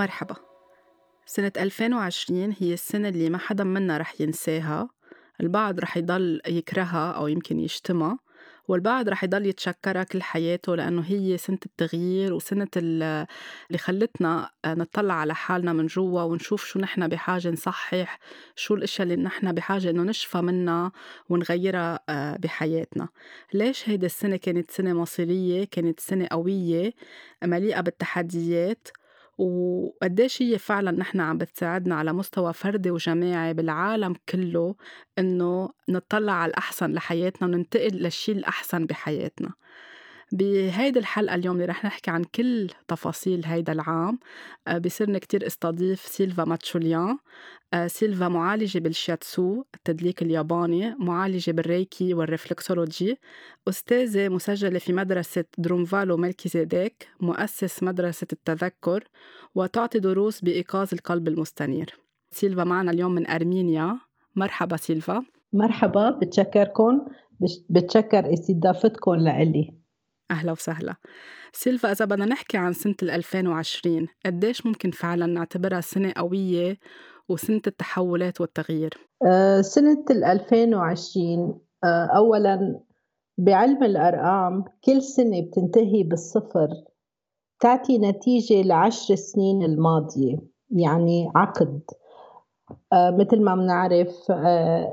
مرحبا. 0.00 0.36
سنة 1.26 1.52
2020 1.56 2.54
هي 2.60 2.72
السنة 2.74 3.08
اللي 3.08 3.30
ما 3.30 3.38
حدا 3.38 3.64
منا 3.64 3.98
رح 3.98 4.20
ينساها. 4.20 4.88
البعض 5.40 5.80
رح 5.80 5.96
يضل 5.96 6.40
يكرهها 6.46 7.12
أو 7.12 7.28
يمكن 7.28 7.60
يشتمها 7.60 8.18
والبعض 8.68 9.08
رح 9.08 9.24
يضل 9.24 9.46
يتشكرها 9.46 10.04
كل 10.04 10.22
حياته 10.22 10.76
لأنه 10.76 11.02
هي 11.06 11.36
سنة 11.38 11.58
التغيير 11.66 12.32
وسنة 12.34 12.68
اللي 12.76 13.26
خلتنا 13.78 14.50
نطلع 14.66 15.14
على 15.14 15.34
حالنا 15.34 15.72
من 15.72 15.86
جوا 15.86 16.22
ونشوف 16.22 16.64
شو 16.64 16.78
نحن 16.78 17.08
بحاجة 17.08 17.50
نصحح 17.50 18.18
شو 18.56 18.74
الأشياء 18.74 19.02
اللي 19.02 19.16
نحن 19.16 19.52
بحاجة 19.52 19.90
إنه 19.90 20.02
نشفى 20.02 20.38
منها 20.38 20.92
ونغيرها 21.28 22.00
آه، 22.08 22.36
بحياتنا. 22.36 23.08
ليش 23.54 23.88
هيدي 23.88 24.06
السنة 24.06 24.36
كانت 24.36 24.70
سنة 24.70 24.92
مصيرية 24.92 25.64
كانت 25.64 26.00
سنة 26.00 26.26
قوية 26.30 26.92
مليئة 27.44 27.80
بالتحديات؟ 27.80 28.88
وقديش 29.40 30.42
هي 30.42 30.58
فعلا 30.58 30.90
نحن 30.90 31.20
عم 31.20 31.38
بتساعدنا 31.38 31.94
على 31.94 32.12
مستوى 32.12 32.52
فردي 32.52 32.90
وجماعي 32.90 33.54
بالعالم 33.54 34.14
كله 34.28 34.74
إنه 35.18 35.70
نطلع 35.88 36.32
على 36.32 36.50
الأحسن 36.50 36.92
لحياتنا 36.92 37.48
وننتقل 37.48 37.90
للشيء 37.96 38.36
الأحسن 38.36 38.86
بحياتنا. 38.86 39.52
بهيدي 40.32 40.98
الحلقة 40.98 41.34
اليوم 41.34 41.54
اللي 41.56 41.66
رح 41.66 41.84
نحكي 41.84 42.10
عن 42.10 42.24
كل 42.24 42.70
تفاصيل 42.88 43.44
هيدا 43.44 43.72
العام 43.72 44.18
آه، 44.68 44.78
بيسرنا 44.78 45.18
كتير 45.18 45.46
استضيف 45.46 46.00
سيلفا 46.00 46.44
ماتشوليان 46.44 47.18
آه، 47.74 47.86
سيلفا 47.86 48.28
معالجة 48.28 48.78
بالشياتسو 48.78 49.64
التدليك 49.74 50.22
الياباني 50.22 50.94
معالجة 50.98 51.50
بالريكي 51.50 52.14
وال 52.14 52.30
reflexology 52.30 53.18
أستاذة 53.68 54.28
مسجلة 54.28 54.78
في 54.78 54.92
مدرسة 54.92 55.44
درونفالو 55.58 56.16
ملكيزيدك 56.16 57.08
مؤسس 57.20 57.82
مدرسة 57.82 58.26
التذكر 58.32 59.04
وتعطي 59.54 59.98
دروس 59.98 60.40
بإيقاظ 60.40 60.88
القلب 60.92 61.28
المستنير. 61.28 61.94
سيلفا 62.30 62.64
معنا 62.64 62.90
اليوم 62.90 63.14
من 63.14 63.26
أرمينيا. 63.26 63.98
مرحبا 64.36 64.76
سيلفا. 64.76 65.24
مرحبا 65.52 66.10
بتشكركم 66.10 67.00
بتشكر 67.70 68.32
استضافتكم 68.32 69.14
لإلي. 69.14 69.79
أهلا 70.30 70.52
وسهلا 70.52 70.94
سيلفا 71.52 71.92
إذا 71.92 72.04
بدنا 72.04 72.24
نحكي 72.24 72.56
عن 72.56 72.72
سنة 72.72 72.94
2020 73.02 74.08
قديش 74.26 74.66
ممكن 74.66 74.90
فعلا 74.90 75.26
نعتبرها 75.26 75.80
سنة 75.80 76.12
قوية 76.16 76.78
وسنة 77.28 77.60
التحولات 77.66 78.40
والتغيير؟ 78.40 78.94
آه، 79.26 79.60
سنة 79.60 80.04
2020 80.10 81.60
آه، 81.84 82.04
أولا 82.16 82.80
بعلم 83.38 83.84
الأرقام 83.84 84.64
كل 84.84 85.02
سنة 85.02 85.40
بتنتهي 85.42 86.02
بالصفر 86.02 86.68
تعطي 87.60 87.98
نتيجة 87.98 88.62
لعشر 88.62 89.14
سنين 89.14 89.62
الماضية 89.62 90.38
يعني 90.70 91.32
عقد 91.36 91.80
آه، 92.92 93.10
مثل 93.10 93.42
ما 93.42 93.54
بنعرف 93.54 94.30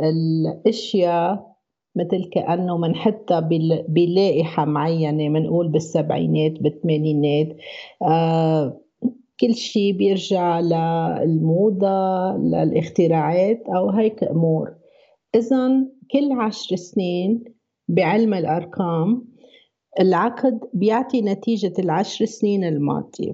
الأشياء 0.04 1.47
مثل 1.98 2.30
كأنه 2.32 2.78
منحطها 2.78 3.40
بلائحة 3.88 4.66
معينة 4.66 5.30
منقول 5.30 5.68
بالسبعينات 5.68 6.52
بالثمانينات 6.62 7.58
آه 8.02 8.82
كل 9.40 9.56
شيء 9.56 9.92
بيرجع 9.94 10.60
للموضة 10.60 12.38
للاختراعات 12.38 13.64
أو 13.76 13.90
هيك 13.90 14.24
أمور. 14.24 14.74
إذا 15.36 15.86
كل 16.12 16.32
عشر 16.32 16.76
سنين 16.76 17.44
بعلم 17.88 18.34
الأرقام 18.34 19.26
العقد 20.00 20.60
بيعطي 20.74 21.22
نتيجة 21.22 21.74
العشر 21.80 22.26
سنين 22.26 22.64
الماضية. 22.64 23.34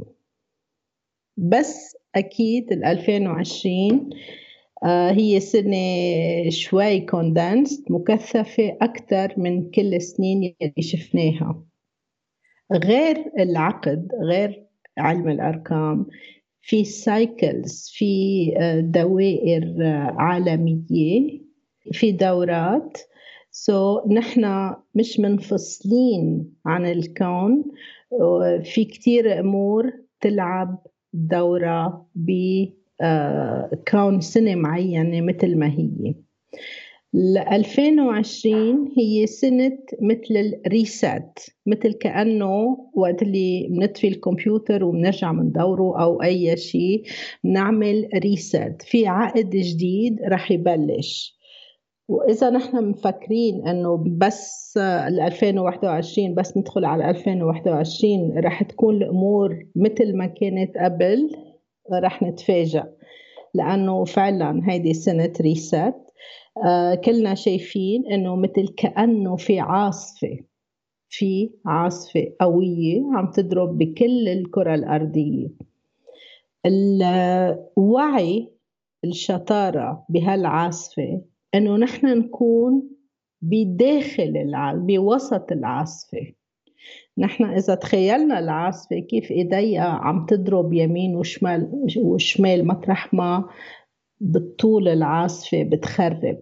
بس 1.38 1.98
أكيد 2.16 2.72
ال 2.72 2.86
2020 2.86 3.92
آه، 3.92 4.43
هي 4.86 5.40
سنة 5.40 6.50
شوي 6.50 7.00
كوندنسد 7.00 7.92
مكثفة 7.92 8.78
أكثر 8.82 9.34
من 9.38 9.72
كل 9.72 9.94
السنين 9.94 10.56
اللي 10.62 10.82
شفناها. 10.82 11.64
غير 12.74 13.32
العقد 13.40 14.08
غير 14.24 14.66
علم 14.98 15.30
الأرقام 15.30 16.06
في 16.62 16.84
cycles 16.84 17.90
في 17.94 18.54
آه، 18.58 18.80
دوائر 18.80 19.76
آه، 19.82 20.16
عالمية 20.18 21.42
في 21.92 22.12
دورات. 22.12 22.98
so, 23.52 24.12
نحن 24.12 24.74
مش 24.96 25.20
منفصلين 25.20 26.54
عن 26.66 26.86
الكون. 26.86 27.64
في 28.64 28.86
كتير 28.86 29.40
أمور 29.40 29.92
تلعب 30.22 30.88
دور 31.14 32.08
بكون 32.16 34.22
سنة 34.22 34.56
معينة 34.56 35.22
مثل 35.22 35.58
ما 35.58 35.68
هي. 35.68 36.14
2020 37.16 38.94
هي 38.98 39.28
سنة 39.28 39.78
مثل 40.02 40.54
ال 40.66 40.78
reset 40.78 41.40
مثل 41.66 41.94
كأنه 41.94 42.78
وقت 42.96 43.22
اللي 43.22 43.68
بنطفي 43.72 44.08
الكمبيوتر 44.08 44.84
وبنرجع 44.84 45.32
بندوره 45.32 46.04
أو 46.04 46.24
أي 46.24 46.58
شيء 46.58 47.04
بنعمل 47.44 48.10
ريسات. 48.16 48.82
في 48.82 49.08
عقد 49.08 49.50
جديد 49.50 50.22
رح 50.28 50.52
يبلش. 50.52 51.38
وإذا 52.08 52.50
نحن 52.50 52.90
مفكرين 52.90 53.68
إنه 53.68 54.04
بس 54.18 54.78
ال 54.78 55.20
2021 55.20 56.36
بس 56.36 56.58
ندخل 56.58 56.86
على 56.86 57.10
2021 57.10 58.40
رح 58.40 58.64
تكون 58.64 58.96
الأمور 58.96 59.66
مثل 59.76 60.18
ما 60.18 60.26
كانت 60.26 60.78
قبل. 60.78 61.30
رح 61.92 62.24
نتفاجأ. 62.24 62.94
لأنه 63.54 64.06
فعلا 64.06 64.62
هيدي 64.70 64.94
سنة 64.94 65.34
ريست 65.42 65.94
آه 66.66 66.96
كلنا 66.96 67.36
شايفين 67.36 68.08
إنه 68.12 68.36
مثل 68.36 68.68
كأنه 68.78 69.36
في 69.36 69.60
عاصفة 69.60 70.40
في 71.10 71.50
عاصفة 71.66 72.34
قوية 72.42 73.04
عم 73.14 73.32
تضرب 73.32 73.78
بكل 73.78 74.28
الكرة 74.30 74.76
الأرضية. 74.76 75.48
الوعي 76.66 78.50
الشطارة 79.06 80.06
بهالعاصفة 80.10 81.22
إنه 81.56 81.78
نحن 81.78 82.08
نكون 82.18 82.90
بداخل 83.42 84.34
العاصفة 84.38 84.86
بوسط 84.86 85.52
العاصفة. 85.52 86.34
نحن 87.18 87.44
إذا 87.44 87.76
تخيلنا 87.76 88.40
العاصفة 88.40 89.00
كيف 89.00 89.32
إيديها 89.32 89.88
عم 89.88 90.26
تضرب 90.26 90.74
يمين 90.74 91.16
وشمال 91.16 91.70
وشمال 91.98 92.68
مطرح 92.68 93.14
ما 93.14 93.50
بالطول 94.22 94.88
العاصفة 94.88 95.64
بتخرب. 95.64 96.38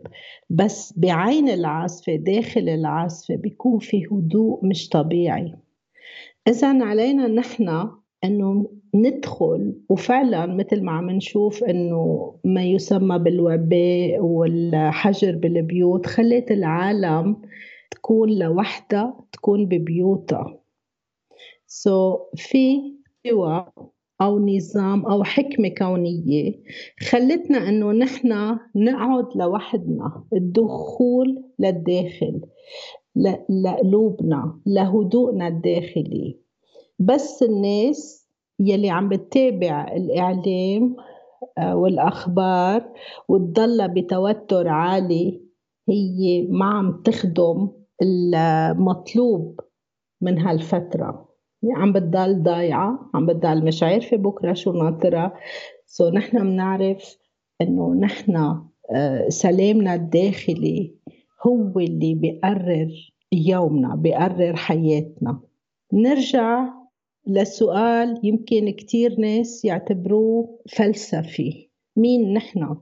بس 0.50 0.94
بعين 0.98 1.50
العاصفة 1.50 2.16
داخل 2.16 2.70
العاصفة 2.70 3.36
بيكون 3.36 3.80
في 3.80 4.06
هدوء 4.12 4.66
مش 4.66 4.90
طبيعي. 4.90 5.54
إذا 6.48 6.84
علينا 6.84 7.28
نحن 7.28 7.90
إنه 8.24 8.70
ندخل 8.96 9.74
وفعلا 9.90 10.46
مثل 10.46 10.84
ما 10.84 10.92
عم 10.92 11.10
نشوف 11.10 11.64
إنه 11.64 12.34
ما 12.44 12.64
يسمى 12.64 13.20
بالوباء 13.20 14.20
والحجر 14.20 15.36
بالبيوت 15.36 16.06
خلت 16.06 16.52
العالم 16.52 17.36
تكون 17.92 18.30
لوحدها 18.30 19.20
تكون 19.32 19.66
ببيوتها. 19.66 20.61
سو 21.74 22.18
في 22.36 22.94
سوى 23.28 23.66
أو 24.22 24.40
نظام 24.40 25.06
أو 25.06 25.24
حكمة 25.24 25.70
كونية 25.70 26.60
خلتنا 27.10 27.70
إنه 27.70 27.92
نحن 27.92 28.58
نقعد 28.76 29.26
لوحدنا 29.36 30.24
الدخول 30.34 31.44
للداخل 31.60 32.42
لقلوبنا 33.50 34.60
لهدوءنا 34.66 35.48
الداخلي. 35.48 36.40
بس 37.00 37.44
الناس 37.44 38.28
يلي 38.60 38.90
عم 38.90 39.10
بتتابع 39.10 39.88
الإعلام 39.96 40.96
آه، 41.58 41.76
والأخبار 41.76 42.94
وتضلها 43.28 43.88
بتوتر 43.88 44.68
عالي 44.68 45.42
هي 45.90 46.48
ما 46.50 46.66
عم 46.66 47.02
تخدم 47.06 47.70
المطلوب 48.02 49.60
من 50.22 50.40
هالفترة. 50.40 51.06
يعني 51.06 51.31
عم 51.70 51.94
بتضل 51.94 52.44
ضايعة 52.44 53.10
عم 53.14 53.26
بتضل 53.26 53.66
مش 53.66 53.84
عارفة 53.84 54.18
بكرة 54.18 54.54
شو 54.54 54.72
ناطرة. 54.72 55.34
سو 55.86 56.10
so 56.10 56.14
نحن 56.14 56.38
بنعرف 56.38 57.18
إنه 57.62 57.94
نحن 57.94 58.36
آه، 58.96 59.30
سلامنا 59.30 59.94
الداخلي 59.96 60.96
هو 61.48 61.80
اللي 61.80 62.16
بيقرر 62.16 63.14
يومنا 63.32 63.96
بيقرر 63.96 64.56
حياتنا. 64.56 65.40
نرجع 65.94 66.74
لسؤال 67.28 68.20
يمكن 68.24 68.70
كتير 68.70 69.20
ناس 69.20 69.66
يعتبروه 69.66 70.60
فلسفي. 70.76 71.70
مين 71.96 72.34
نحن؟ 72.34 72.78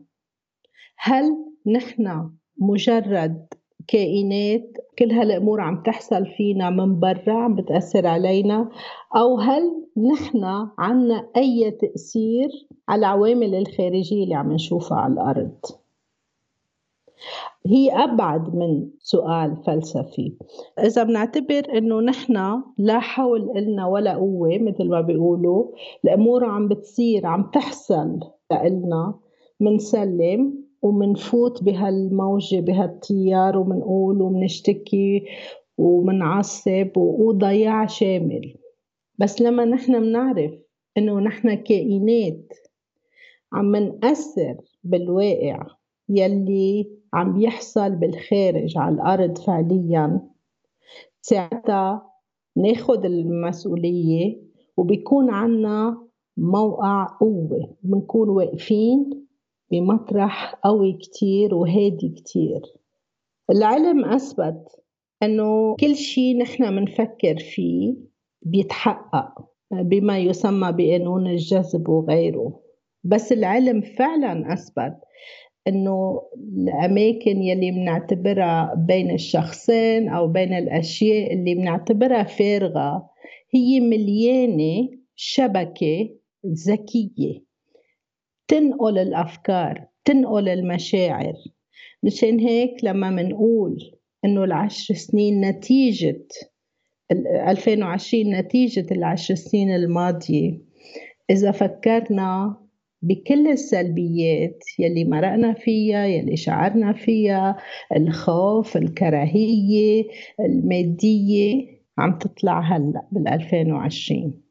هل 0.97 1.23
نحن 1.67 2.31
مجرد 2.57 3.47
كائنات 3.91 4.77
كل 4.99 5.11
هالامور 5.11 5.61
عم 5.61 5.83
تحصل 5.83 6.25
فينا 6.25 6.69
من 6.69 6.99
برا 6.99 7.33
عم 7.33 7.55
بتأثر 7.55 8.07
علينا. 8.07 8.69
أو 9.15 9.39
هل 9.39 9.85
نحن 10.11 10.43
عنا 10.77 11.27
أي 11.37 11.71
تأثير 11.71 12.49
على 12.89 12.99
العوامل 12.99 13.55
الخارجية 13.55 14.23
اللي 14.23 14.35
عم 14.35 14.51
نشوفها 14.51 14.97
على 14.97 15.13
الأرض؟ 15.13 15.57
هي 17.65 18.03
أبعد 18.03 18.55
من 18.55 18.89
سؤال 18.99 19.57
فلسفي. 19.67 20.33
إذا 20.79 21.03
بنعتبر 21.03 21.77
إنه 21.77 22.01
نحن 22.01 22.61
لا 22.77 22.99
حول 22.99 23.57
إلنا 23.57 23.87
ولا 23.87 24.13
قوة 24.15 24.57
مثل 24.57 24.89
ما 24.89 25.01
بيقولوا 25.01 25.65
الأمور 26.03 26.45
عم 26.45 26.67
بتصير 26.67 27.25
عم 27.25 27.43
تحصل 27.53 28.19
لنا 28.51 29.13
منسلم 29.59 30.68
ومنفوت 30.81 31.63
بهالموجة 31.63 32.59
بهالتيار 32.59 33.57
ومنقول 33.57 34.21
ومنشتكي 34.21 35.25
ومنعصب 35.77 36.97
وضياع 36.97 37.85
شامل. 37.85 38.55
بس 39.17 39.41
لما 39.41 39.65
نحن 39.65 39.95
منعرف 39.95 40.51
إنه 40.97 41.19
نحن 41.19 41.53
كائنات 41.53 42.53
عم 43.53 43.65
منأثر 43.65 44.55
بالواقع 44.83 45.67
يلي 46.09 46.89
عم 47.13 47.33
بيحصل 47.33 47.95
بالخارج 47.95 48.77
على 48.77 48.95
الأرض 48.95 49.37
فعليا 49.37 50.21
ساعتها 51.21 52.11
ناخد 52.55 53.05
المسؤولية 53.05 54.41
وبيكون 54.77 55.29
عنا 55.29 56.07
موقع 56.37 57.05
قوة. 57.19 57.75
بنكون 57.83 58.29
واقفين 58.29 59.18
بمطرح 59.71 60.55
قوي 60.63 60.93
كتير 60.93 61.55
وهادي 61.55 62.09
كتير. 62.09 62.61
العلم 63.51 64.05
أثبت 64.05 64.65
أنه 65.23 65.75
كل 65.75 65.95
شيء 65.95 66.37
نحن 66.37 66.73
منفكر 66.73 67.37
فيه 67.37 67.95
بيتحقق 68.41 69.45
بما 69.71 70.19
يسمى 70.19 70.71
بقانون 70.71 71.27
الجذب 71.27 71.89
وغيره. 71.89 72.59
بس 73.03 73.31
العلم 73.31 73.81
فعلا 73.81 74.53
أثبت 74.53 74.97
إنه 75.67 76.21
الأماكن 76.57 77.41
يلي 77.41 77.71
بنعتبرها 77.71 78.73
بين 78.87 79.11
الشخصين 79.11 80.09
أو 80.09 80.27
بين 80.27 80.53
الأشياء 80.53 81.33
اللي 81.33 81.55
بنعتبرها 81.55 82.23
فارغة 82.23 83.09
هي 83.53 83.79
مليانة 83.79 84.89
شبكة 85.15 86.09
ذكية. 86.67 87.48
تنقل 88.49 88.97
الأفكار 88.97 89.85
تنقل 90.05 90.49
المشاعر. 90.49 91.33
مشان 92.03 92.39
هيك 92.39 92.83
لما 92.83 93.09
منقول 93.09 93.91
إنه 94.25 94.43
العشر 94.43 94.93
سنين 94.93 95.41
نتيجة 95.45 96.27
2020 97.11 98.35
نتيجة 98.35 98.85
العشر 98.91 99.35
سنين 99.35 99.75
الماضية 99.75 100.61
إذا 101.29 101.51
فكرنا 101.51 102.57
بكل 103.01 103.47
السلبيات 103.47 104.63
يلي 104.79 105.05
مرقنا 105.05 105.53
فيها 105.53 106.05
يلي 106.05 106.37
شعرنا 106.37 106.93
فيها 106.93 107.57
الخوف 107.95 108.77
الكراهية 108.77 110.07
المادية 110.39 111.67
عم 111.97 112.17
تطلع 112.17 112.59
هلأ 112.59 113.07
بال 113.11 113.27
2020 113.27 114.41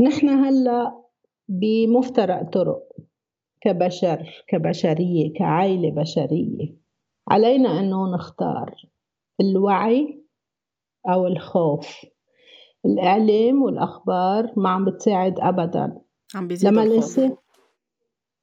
نحن 0.00 0.28
هلأ 0.28 1.00
بمفترق 1.48 2.42
طرق. 2.42 2.82
كبشر 3.60 4.44
كبشرية 4.48 5.32
كعائلة 5.32 5.90
بشرية. 5.90 6.76
علينا 7.28 7.80
أنه 7.80 8.14
نختار 8.14 8.74
الوعي 9.40 10.24
أو 11.08 11.26
الخوف. 11.26 12.06
الإعلام 12.84 13.62
والأخبار 13.62 14.52
ما 14.56 14.68
عم 14.70 14.84
بتساعد 14.84 15.40
أبدا. 15.40 16.00
عم 16.34 16.48
بيزيد 16.48 16.70
لما 16.70 16.82
الإنسان 16.82 17.36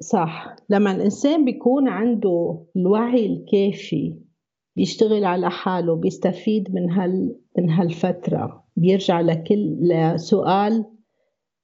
صح. 0.01 0.55
لما 0.69 0.91
الإنسان 0.91 1.45
بيكون 1.45 1.87
عنده 1.87 2.65
الوعي 2.75 3.25
الكافي 3.25 4.27
بيشتغل 4.75 5.25
على 5.25 5.49
حاله 5.49 5.95
بيستفيد 5.95 6.75
من 6.75 6.91
هال 6.91 7.39
من 7.57 7.69
هالفترة 7.69 8.63
بيرجع 8.75 9.21
لكل 9.21 9.77
لسؤال 9.81 10.85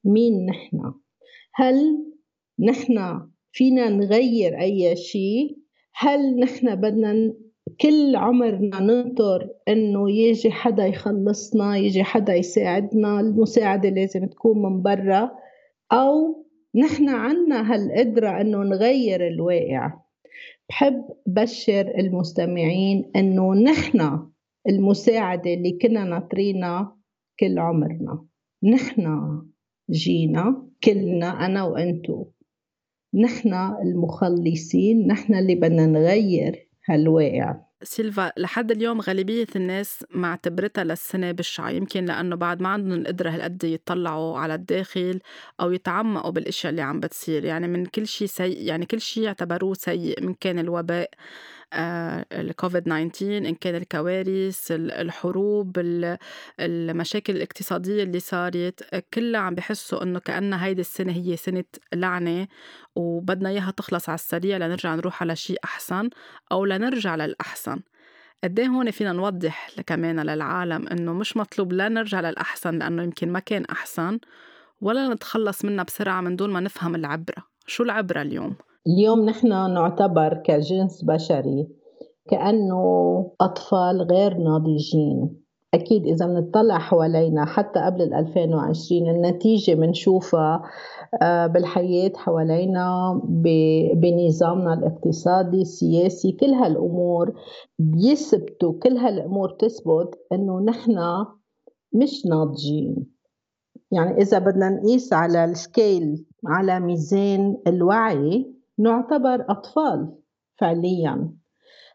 مين 0.05 0.45
نحن؟ 0.45 0.93
هل 1.53 2.05
نحن 2.59 3.27
فينا 3.53 3.89
نغير 3.89 4.59
أي 4.61 4.95
شيء. 4.95 5.57
هل 5.95 6.39
نحن 6.39 6.75
بدنا 6.75 7.33
كل 7.81 8.15
عمرنا 8.15 8.79
ننطر 8.81 9.49
إنه 9.67 10.11
يجي 10.11 10.51
حدا 10.51 10.85
يخلصنا 10.85 11.77
يجي 11.77 12.03
حدا 12.03 12.35
يساعدنا 12.35 13.19
المساعدة 13.19 13.89
لازم 13.89 14.25
تكون 14.25 14.61
من 14.61 14.81
برا؟ 14.81 15.31
أو 15.91 16.45
نحن 16.75 17.09
عنا 17.09 17.73
هالقدرة 17.73 18.41
إنه 18.41 18.57
نغير 18.63 19.27
الواقع؟ 19.27 19.93
بحب 20.69 21.05
بشر 21.27 21.93
المستمعين 21.99 23.11
إنه 23.15 23.53
نحن 23.53 24.19
المساعدة 24.69 25.53
اللي 25.53 25.71
كنا 25.81 26.03
ناطرينا 26.03 26.95
كل 27.39 27.59
عمرنا. 27.59 28.25
نحن 28.63 29.05
جينا 29.91 30.67
كلنا 30.83 31.45
أنا 31.45 31.63
وأنتو. 31.63 32.25
نحن 33.13 33.53
المخلصين 33.53 35.07
نحن 35.07 35.33
اللي 35.35 35.55
بدنا 35.55 35.85
نغير 35.85 36.67
هالواقع. 36.89 37.55
سيلفا 37.83 38.31
لحد 38.37 38.71
اليوم 38.71 39.01
غالبية 39.01 39.47
الناس 39.55 40.05
معتبرتها 40.15 40.83
للسنة 40.83 41.31
بشعة 41.31 41.69
يمكن 41.69 42.05
لأنه 42.05 42.35
بعد 42.35 42.61
ما 42.61 42.69
عندهم 42.69 42.93
القدرة 42.93 43.29
هالقد 43.29 43.63
يطلعوا 43.63 44.37
على 44.37 44.55
الداخل 44.55 45.19
أو 45.61 45.71
يتعمقوا 45.71 46.31
بالأشياء 46.31 46.71
اللي 46.71 46.81
عم 46.81 46.99
بتصير. 46.99 47.45
يعني 47.45 47.67
من 47.67 47.85
كل 47.85 48.07
شيء 48.07 48.27
سيء 48.27 48.61
يعني 48.61 48.85
كل 48.85 49.01
شيء 49.01 49.27
اعتبروه 49.27 49.73
سيء 49.73 50.23
من 50.23 50.33
كان 50.33 50.59
الوباء. 50.59 51.09
الكوفيد 51.73 52.83
19 52.83 53.37
إن 53.37 53.55
كان 53.55 53.75
الكوارث 53.75 54.67
الحروب 54.71 55.77
المشاكل 56.59 57.35
الاقتصادية 57.35 58.03
اللي 58.03 58.19
صارت 58.19 59.03
كلها 59.13 59.41
عم 59.41 59.55
بحسوا 59.55 60.03
إنه 60.03 60.19
كأنها 60.19 60.65
هيدي 60.65 60.81
السنة 60.81 61.13
هي 61.13 61.37
سنة 61.37 61.63
لعنة 61.93 62.47
وبدنا 62.95 63.49
إياها 63.49 63.71
تخلص 63.71 64.09
على 64.09 64.15
السريع 64.15 64.57
لنرجع 64.57 64.95
نروح 64.95 65.21
على 65.21 65.35
شيء 65.35 65.57
أحسن 65.63 66.09
أو 66.51 66.65
لنرجع 66.65 67.15
للأحسن. 67.15 67.81
قد 68.43 68.59
إيه 68.59 68.67
هون 68.67 68.91
فينا 68.91 69.11
نوضح 69.11 69.71
كمان 69.87 70.19
للعالم 70.19 70.87
إنه 70.87 71.13
مش 71.13 71.37
مطلوب 71.37 71.73
لا 71.73 71.89
نرجع 71.89 72.21
للأحسن 72.21 72.79
لأنه 72.79 73.03
يمكن 73.03 73.31
ما 73.31 73.39
كان 73.39 73.65
أحسن 73.65 74.19
ولا 74.81 75.13
نتخلص 75.13 75.65
منها 75.65 75.83
بسرعة 75.83 76.21
من 76.21 76.35
دون 76.35 76.49
ما 76.49 76.59
نفهم 76.59 76.95
العبرة. 76.95 77.43
شو 77.67 77.83
العبرة 77.83 78.21
اليوم؟ 78.21 78.55
اليوم 78.87 79.25
نحن 79.25 79.47
نعتبر 79.47 80.33
كجنس 80.33 81.03
بشري 81.03 81.67
كأنه 82.29 82.81
أطفال 83.41 84.01
غير 84.01 84.37
ناضجين. 84.37 85.43
أكيد 85.73 86.05
إذا 86.05 86.25
بنطلع 86.27 86.77
حوالينا 86.77 87.45
حتى 87.45 87.79
قبل 87.79 88.13
2020 88.13 89.09
النتيجة 89.09 89.73
بنشوفها 89.73 90.61
آه، 91.21 91.47
بالحياة 91.47 92.11
حوالينا 92.15 93.21
بنظامنا 93.93 94.73
الاقتصادي 94.73 95.61
السياسي 95.61 96.31
كل 96.31 96.49
هالأمور 96.49 97.33
بيثبتوا 97.79 98.73
كل 98.83 98.97
هالأمور 98.97 99.49
تثبت 99.49 100.15
إنه 100.31 100.59
نحن 100.59 100.99
مش 101.93 102.25
ناضجين. 102.25 103.05
يعني 103.91 104.21
إذا 104.21 104.39
بدنا 104.39 104.69
نقيس 104.69 105.13
على 105.13 105.45
السكيل 105.45 106.25
على 106.47 106.79
ميزان 106.79 107.57
الوعي 107.67 108.52
نعتبر 108.79 109.45
أطفال 109.49 110.15
فعليا. 110.59 111.33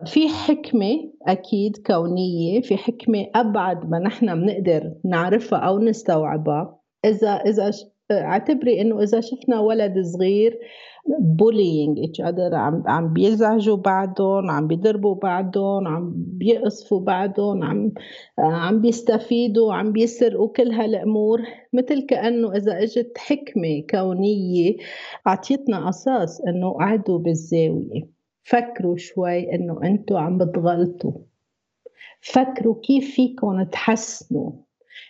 في 0.07 0.29
حكمة 0.29 1.13
أكيد 1.27 1.77
كونية 1.87 2.61
في 2.61 2.77
حكمة 2.77 3.27
أبعد 3.35 3.91
ما 3.91 3.99
نحن 3.99 4.41
بنقدر 4.41 4.95
نعرفها 5.05 5.59
أو 5.59 5.79
نستوعبها. 5.79 6.79
إذا 7.05 7.31
إذا 7.31 7.71
اعتبري 8.11 8.81
إنه 8.81 9.03
إذا 9.03 9.21
شفنا 9.21 9.61
ولد 9.61 9.99
صغير 10.05 10.59
bullying 11.21 11.99
each 11.99 12.21
other 12.21 12.55
عم 12.55 12.83
عم 12.87 13.12
بيزعجوا 13.12 13.77
بعضهم 13.77 14.50
عم 14.50 14.67
بيضربوا 14.67 15.15
بعضهم 15.15 15.88
عم 15.88 16.12
بيقصفوا 16.17 17.00
بعضهم 17.00 17.62
عم 17.65 17.93
عم 18.38 18.81
بيستفيدوا 18.81 19.75
عم 19.75 19.93
بيسرقوا 19.93 20.49
كل 20.49 20.71
هالأمور. 20.73 21.43
مثل 21.73 22.07
كأنه 22.07 22.57
إذا 22.57 22.83
إجت 22.83 23.19
حكمة 23.19 23.83
كونية 23.91 24.77
أعطيتنا 25.27 25.88
أساس 25.88 26.41
إنه 26.49 26.71
قعدوا 26.73 27.19
بالزاوية. 27.19 28.09
فكروا 28.43 28.97
شوي 28.97 29.55
إنه 29.55 29.81
أنتم 29.85 30.17
عم 30.17 30.38
بتغلطوا 30.38 31.12
فكروا 32.21 32.81
كيف 32.83 33.15
فيكم 33.15 33.62
تحسنوا. 33.62 34.53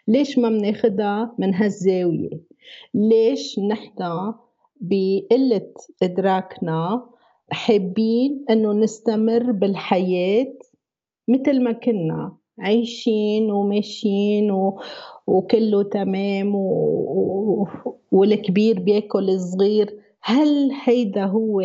ليش 0.08 0.38
ما 0.38 0.48
بناخدها 0.48 1.34
من 1.38 1.54
هالزاوية؟ 1.54 2.47
ليش 2.94 3.58
نحن 3.58 4.34
بقلة 4.80 5.72
إدراكنا 6.02 7.06
حابين 7.50 8.44
إنه 8.50 8.72
نستمر 8.72 9.52
بالحياة 9.52 10.54
مثل 11.28 11.62
ما 11.62 11.72
كنا 11.72 12.36
عايشين 12.58 13.50
وماشيين 13.50 14.50
و... 14.50 14.80
وكله 15.26 15.82
تمام 15.82 16.54
و... 16.54 17.68
والكبير 18.12 18.80
بياكل 18.80 19.30
الصغير 19.30 19.98
هل 20.22 20.70
هيدا 20.84 21.24
هو 21.24 21.60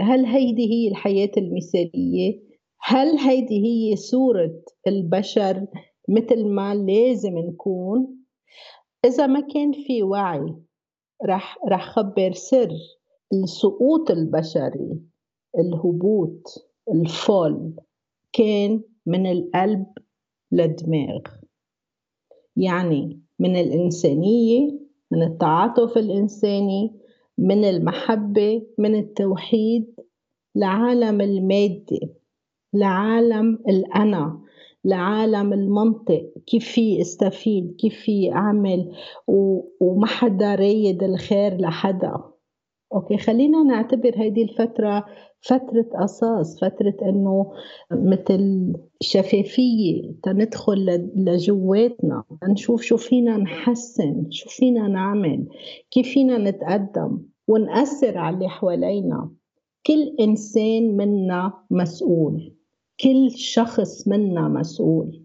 هل 0.00 0.26
هيدي 0.26 0.72
هي 0.72 0.88
الحياة 0.88 1.30
المثالية؟ 1.36 2.40
هل 2.80 3.18
هيدي 3.18 3.64
هي 3.64 3.96
صورة 3.96 4.52
البشر 4.86 5.66
مثل 6.08 6.44
ما 6.46 6.74
لازم 6.74 7.38
نكون؟ 7.38 8.21
إذا 9.04 9.26
ما 9.26 9.40
كان 9.40 9.72
في 9.72 10.02
وعي 10.02 10.54
رح 11.26 11.58
رح 11.68 11.90
خبر 11.90 12.32
سر 12.32 12.72
السقوط 13.32 14.10
البشري 14.10 15.00
الهبوط 15.58 16.68
الفول 16.92 17.72
كان 18.32 18.80
من 19.06 19.26
القلب 19.26 19.86
للدماغ. 20.52 21.20
يعني 22.56 23.20
من 23.38 23.56
الإنسانية 23.56 24.78
من 25.10 25.22
التعاطف 25.22 25.98
الإنساني 25.98 26.92
من 27.38 27.64
المحبة 27.64 28.66
من 28.78 28.94
التوحيد 28.94 29.94
لعالم 30.54 31.20
المادة 31.20 32.00
لعالم 32.74 33.58
الأنا. 33.68 34.41
لعالم 34.84 35.52
المنطق 35.52 36.32
كيف 36.46 36.64
في 36.72 37.00
استفيد 37.00 37.76
كيف 37.78 37.94
في 37.94 38.32
أعمل 38.32 38.92
وما 39.80 40.06
حدا 40.06 40.54
رايد 40.54 41.02
الخير 41.02 41.56
لحدا. 41.56 42.14
أوكي 42.94 43.16
خلينا 43.16 43.62
نعتبر 43.62 44.12
هيدي 44.16 44.42
الفترة 44.42 45.04
فترة 45.40 45.86
أساس 45.94 46.60
فترة 46.60 46.94
إنه 47.02 47.52
مثل 47.92 48.72
شفافية 49.00 50.12
تندخل 50.22 51.10
لجواتنا. 51.16 52.24
نشوف 52.48 52.82
شو 52.82 52.96
فينا 52.96 53.36
نحسن 53.36 54.26
شو 54.30 54.50
فينا 54.50 54.88
نعمل 54.88 55.46
كيف 55.90 56.08
فينا 56.08 56.38
نتقدم 56.50 57.18
ونأثر 57.48 58.18
على 58.18 58.34
اللي 58.34 58.48
حوالينا. 58.48 59.30
كل 59.86 60.16
إنسان 60.20 60.96
منا 60.96 61.52
مسؤول. 61.70 62.52
كل 63.02 63.30
شخص 63.30 64.08
منا 64.08 64.48
مسؤول. 64.48 65.24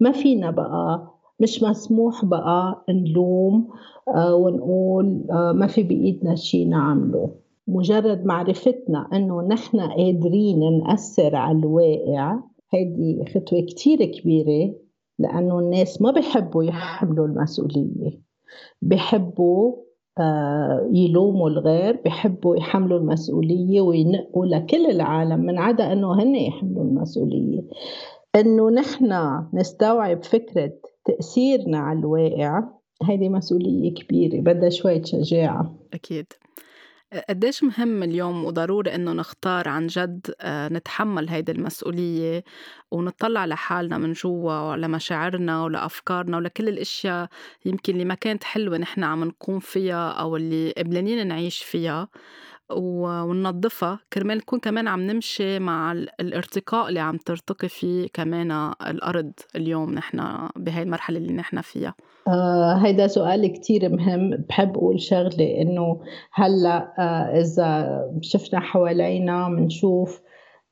ما 0.00 0.12
فينا 0.12 0.50
بقى 0.50 1.14
مش 1.40 1.62
مسموح 1.62 2.24
بقى 2.24 2.84
نلوم 2.90 3.68
آه، 4.08 4.34
ونقول 4.34 5.26
آه، 5.30 5.52
ما 5.52 5.66
في 5.66 5.82
بإيدنا 5.82 6.34
شيء 6.34 6.68
نعمله. 6.68 7.30
مجرد 7.66 8.24
معرفتنا 8.24 9.08
إنه 9.12 9.42
نحن 9.42 9.80
قادرين 9.80 10.78
نأثر 10.78 11.36
على 11.36 11.58
الواقع 11.58 12.38
هيدي 12.72 13.24
خطوة 13.34 13.60
كتير 13.60 14.04
كبيرة 14.04 14.74
لأنه 15.18 15.58
الناس 15.58 16.02
ما 16.02 16.10
بيحبوا 16.10 16.64
يحملوا 16.64 17.26
المسؤولية. 17.26 18.20
بيحبوا 18.82 19.72
آه، 19.76 19.82
يلوموا 20.92 21.48
الغير 21.48 22.00
بيحبوا 22.04 22.56
يحملوا 22.56 22.98
المسؤولية 22.98 23.80
وينقوا 23.80 24.46
لكل 24.46 24.86
العالم 24.86 25.40
من 25.40 25.58
عدا 25.58 25.92
أنه 25.92 26.22
هن 26.22 26.36
يحملوا 26.36 26.84
المسؤولية. 26.84 27.62
أنه 28.34 28.70
نحن 28.70 29.12
نستوعب 29.54 30.24
فكرة 30.24 30.72
تأثيرنا 31.04 31.78
على 31.78 31.98
الواقع 31.98 32.62
هذه 33.02 33.28
مسؤولية 33.28 33.94
كبيرة 33.94 34.40
بدها 34.40 34.68
شوية 34.68 35.02
شجاعة. 35.02 35.74
أكيد. 35.94 36.26
قديش 37.28 37.62
مهم 37.64 38.02
اليوم 38.02 38.44
وضروري 38.44 38.94
إنه 38.94 39.12
نختار 39.12 39.68
عن 39.68 39.86
جد 39.86 40.34
آه، 40.40 40.68
نتحمل 40.68 41.28
هيدي 41.28 41.52
المسؤولية 41.52 42.44
ونطلع 42.90 43.44
لحالنا 43.46 43.98
من 43.98 44.12
جوا 44.12 44.76
لمشاعرنا 44.76 45.62
ولأفكارنا 45.64 46.36
ولكل 46.36 46.68
الأشياء 46.68 47.28
يمكن 47.64 47.92
اللي 47.92 48.04
ما 48.04 48.14
كانت 48.14 48.44
حلوة 48.44 48.78
نحن 48.78 49.04
عم 49.04 49.24
نقوم 49.24 49.58
فيها 49.60 50.10
أو 50.10 50.36
اللي 50.36 50.70
قبلانين 50.78 51.26
نعيش 51.26 51.62
فيها. 51.62 52.08
وننظفها 52.76 53.98
كرمال 54.12 54.36
نكون 54.36 54.58
كمان 54.58 54.88
عم 54.88 55.00
نمشي 55.00 55.58
مع 55.58 55.92
الارتقاء 55.92 56.88
اللي 56.88 57.00
عم 57.00 57.16
ترتقي 57.16 57.68
فيه 57.68 58.06
كمان 58.14 58.72
الأرض 58.86 59.32
اليوم 59.56 59.94
نحن 59.94 60.48
بهاي 60.56 60.82
المرحلة 60.82 61.18
اللي 61.18 61.32
نحن 61.32 61.60
فيها. 61.60 61.94
آه 62.28 62.74
هيدا 62.74 63.06
سؤال 63.06 63.46
كتير 63.52 63.88
مهم. 63.88 64.44
بحب 64.48 64.76
أقول 64.76 65.00
شغلة 65.00 65.60
إنه 65.60 66.00
هلأ 66.32 66.94
آه 66.98 67.40
إذا 67.40 68.00
شفنا 68.20 68.60
حوالينا 68.60 69.48
بنشوف 69.48 70.20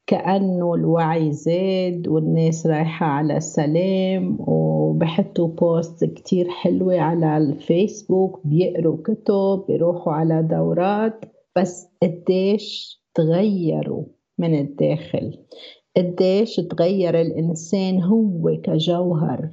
كأنه 0.07 0.75
الوعي 0.75 1.33
زاد 1.33 2.09
والناس 2.09 2.67
رايحة 2.67 3.07
على 3.07 3.37
السلام 3.37 4.37
وبحطوا 4.41 5.49
بوست 5.49 6.05
كتير 6.05 6.49
حلوة 6.49 7.01
على 7.01 7.37
الفيسبوك 7.37 8.41
بيقروا 8.45 8.97
كتب 9.05 9.65
بيروحوا 9.69 10.13
على 10.13 10.43
دورات. 10.43 11.25
بس 11.59 11.89
قديش 12.03 12.99
تغيروا 13.15 14.05
من 14.39 14.59
الداخل؟ 14.61 15.39
قديش 15.97 16.57
تغير 16.57 17.21
الإنسان 17.21 18.03
هو 18.03 18.61
كجوهر؟ 18.65 19.51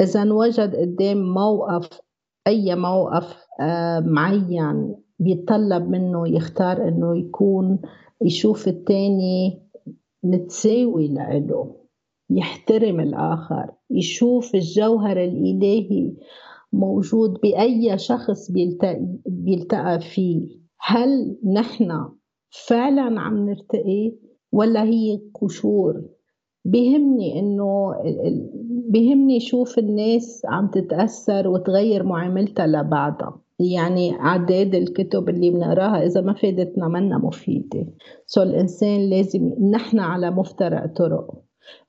إذا 0.00 0.32
وجد 0.32 0.76
قدام 0.76 1.34
موقف 1.34 2.00
أي 2.46 2.74
موقف 2.74 3.36
آه، 3.60 4.00
معين 4.00 4.94
بيتطلب 5.18 5.88
منه 5.88 6.28
يختار 6.28 6.88
إنه 6.88 7.18
يكون 7.18 7.78
يشوف 8.22 8.68
التاني 8.68 9.62
متساوي 10.22 11.08
لإله 11.08 11.76
يحترم 12.30 13.00
الآخر 13.00 13.70
يشوف 13.90 14.54
الجوهر 14.54 15.24
الإلهي 15.24 16.12
موجود 16.72 17.40
بأي 17.42 17.98
شخص 17.98 18.50
بيلتقى, 18.50 19.06
بيلتقى 19.26 20.00
فيه. 20.00 20.67
هل 20.80 21.36
نحن 21.54 22.08
فعلا 22.68 23.20
عم 23.20 23.48
نرتقي 23.48 24.12
ولا 24.52 24.84
هي 24.84 25.20
قشور؟ 25.34 26.02
بهمني 26.64 27.40
إنه 27.40 27.94
بهمني 28.88 29.40
شوف 29.40 29.78
الناس 29.78 30.42
عم 30.46 30.70
تتأثر 30.70 31.48
وتغير 31.48 32.02
معاملتها 32.02 32.66
لبعضها. 32.66 33.40
يعني 33.60 34.12
عداد 34.14 34.74
الكتب 34.74 35.28
اللي 35.28 35.50
بنقراها 35.50 36.06
إذا 36.06 36.20
ما 36.20 36.32
فادتنا 36.34 36.88
منا 36.88 37.18
مفيدة. 37.18 37.86
so 38.26 38.42
الإنسان 38.42 39.10
لازم 39.10 39.52
نحن 39.70 39.98
على 39.98 40.30
مفترق 40.30 40.86
طرق. 40.86 41.34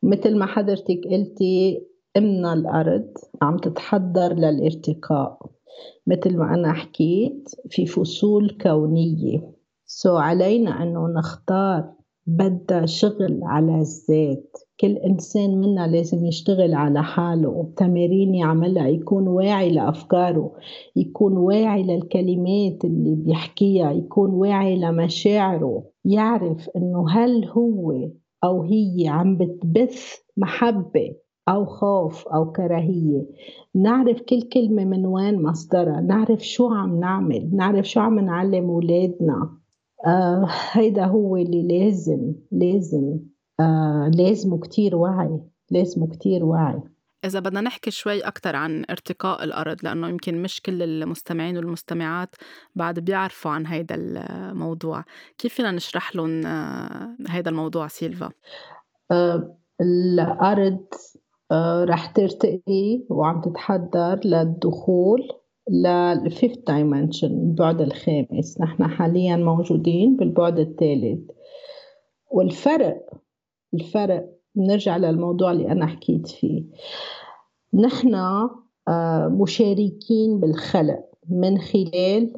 مثل 0.03 0.37
ما 0.37 0.45
حضرتك 0.45 1.01
قلتي 1.11 1.81
أمنا 2.17 2.53
الأرض 2.53 3.07
عم 3.41 3.57
تتحضر 3.57 4.33
للارتقاء. 4.33 5.39
مثل 6.07 6.37
ما 6.37 6.53
أنا 6.53 6.73
حكيت 6.73 7.49
في 7.69 7.85
فصول 7.85 8.57
كونية. 8.61 9.51
so 9.85 10.17
علينا 10.17 10.83
أنه 10.83 11.07
نختار 11.07 11.91
بدها 12.27 12.85
شغل 12.85 13.39
على 13.43 13.75
الذات. 13.75 14.57
كل 14.79 14.97
إنسان 14.97 15.57
منا 15.61 15.87
لازم 15.87 16.25
يشتغل 16.25 16.73
على 16.73 17.03
حاله. 17.03 17.73
تمارين 17.77 18.35
يعملها 18.35 18.87
يكون 18.87 19.27
واعي 19.27 19.71
لأفكاره 19.71 20.51
يكون 20.95 21.37
واعي 21.37 21.83
للكلمات 21.83 22.85
اللي 22.85 23.15
بيحكيها 23.15 23.91
يكون 23.91 24.29
واعي 24.29 24.79
لمشاعره. 24.79 25.83
يعرف 26.05 26.69
إنه 26.75 27.09
هل 27.09 27.45
هو 27.45 28.09
أو 28.43 28.63
هي 28.63 29.07
عم 29.07 29.37
بتبث 29.37 30.15
محبة 30.37 31.15
أو 31.49 31.65
خوف 31.65 32.27
أو 32.27 32.51
كراهية. 32.51 33.25
نعرف 33.75 34.21
كل 34.21 34.41
كلمة 34.41 34.85
من 34.85 35.05
وين 35.05 35.41
مصدرها. 35.43 36.01
نعرف 36.01 36.41
شو 36.41 36.73
عم 36.73 36.99
نعمل. 36.99 37.49
نعرف 37.53 37.85
شو 37.85 37.99
عم 37.99 38.19
نعلم 38.19 38.69
أولادنا. 38.69 39.57
آه 40.05 40.47
هيدا 40.71 41.05
هو 41.05 41.37
اللي 41.37 41.67
لازم 41.67 42.33
لازم 42.51 43.19
آه 43.59 44.11
لازمه 44.15 44.59
كتير 44.59 44.95
وعي. 44.95 45.39
لازمه 45.71 46.07
كتير 46.07 46.45
وعي. 46.45 46.81
إذا 47.25 47.39
بدنا 47.39 47.61
نحكي 47.61 47.91
شوي 47.91 48.19
أكتر 48.19 48.55
عن 48.55 48.85
ارتقاء 48.89 49.43
الأرض 49.43 49.77
لأنه 49.83 50.09
يمكن 50.09 50.41
مش 50.41 50.61
كل 50.61 50.83
المستمعين 50.83 51.57
والمستمعات 51.57 52.35
بعد 52.75 52.99
بيعرفوا 52.99 53.51
عن 53.51 53.65
هيدا 53.65 53.95
الموضوع. 53.95 55.03
كيف 55.37 55.53
فينا 55.53 55.71
نشرح 55.71 56.15
لهم 56.15 56.45
آه، 56.45 57.15
هيدا 57.29 57.49
الموضوع 57.49 57.87
سيلفا؟ 57.87 58.29
آه 59.11 59.55
الأرض 59.81 60.85
آه، 61.51 61.83
رح 61.83 62.05
ترتقي 62.05 63.03
وعم 63.09 63.41
تتحضر 63.41 64.19
للدخول 64.25 65.27
لل 65.69 65.95
fifth 65.95 66.57
dimension 66.57 67.27
البعد 67.27 67.81
الخامس. 67.81 68.61
نحن 68.61 68.87
حاليا 68.87 69.35
موجودين 69.35 70.15
بالبعد 70.17 70.59
الثالث. 70.59 71.31
والفرق 72.31 73.09
الفرق 73.73 74.29
بنرجع 74.55 74.97
للموضوع 74.97 75.51
اللي 75.51 75.71
أنا 75.71 75.85
حكيت 75.87 76.27
فيه. 76.27 76.63
نحن 77.73 78.15
آه، 78.87 79.27
مشاركين 79.27 80.39
بالخلق 80.39 81.05
من 81.29 81.57
خلال 81.57 82.33